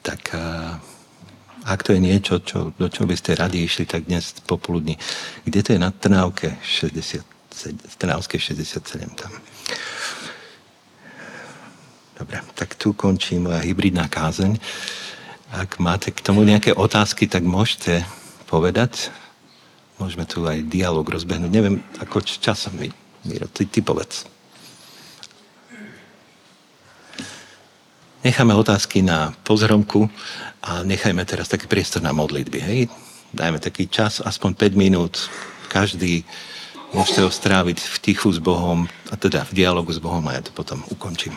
Tak 0.03 0.35
ak 1.63 1.79
to 1.79 1.95
je 1.95 2.03
niečo, 2.03 2.43
čo, 2.43 2.75
do 2.75 2.91
čoho 2.91 3.07
by 3.07 3.15
ste 3.15 3.39
radi 3.39 3.63
išli, 3.63 3.87
tak 3.87 4.03
dnes 4.03 4.35
popoludní. 4.43 4.99
Kde 5.47 5.59
to 5.63 5.69
je 5.71 5.79
na 5.79 5.95
Trnávke 5.95 6.59
60, 6.59 7.23
Trnávske 8.03 8.35
67 8.35 8.83
tam. 9.15 9.31
Dobre, 12.23 12.39
tak 12.55 12.79
tu 12.79 12.95
končí 12.95 13.35
moja 13.35 13.59
hybridná 13.59 14.07
kázeň. 14.07 14.55
Ak 15.51 15.75
máte 15.75 16.07
k 16.07 16.23
tomu 16.23 16.47
nejaké 16.47 16.71
otázky, 16.71 17.27
tak 17.27 17.43
môžete 17.43 18.07
povedať. 18.47 19.11
Môžeme 19.99 20.23
tu 20.23 20.47
aj 20.47 20.63
dialog 20.71 21.03
rozbehnúť. 21.03 21.51
Neviem, 21.51 21.83
ako 21.99 22.23
časom 22.23 22.79
mi. 22.79 22.95
Miro, 23.27 23.51
ty, 23.51 23.67
ty 23.67 23.83
povedz. 23.83 24.23
Necháme 28.23 28.55
otázky 28.55 29.03
na 29.03 29.35
pozromku 29.43 30.07
a 30.63 30.79
nechajme 30.87 31.27
teraz 31.27 31.51
taký 31.51 31.67
priestor 31.67 31.99
na 32.07 32.15
modlitby. 32.15 32.59
Hej? 32.63 32.87
Dajme 33.35 33.59
taký 33.59 33.91
čas, 33.91 34.23
aspoň 34.23 34.71
5 34.71 34.79
minút. 34.79 35.27
Každý 35.67 36.23
môžete 36.95 37.19
ho 37.19 37.27
stráviť 37.27 37.83
v 37.83 37.95
tichu 37.99 38.31
s 38.31 38.39
Bohom, 38.39 38.87
a 39.11 39.19
teda 39.19 39.43
v 39.43 39.59
dialogu 39.59 39.91
s 39.91 39.99
Bohom 39.99 40.23
a 40.31 40.39
ja 40.39 40.41
to 40.47 40.55
potom 40.55 40.87
ukončím. 40.87 41.35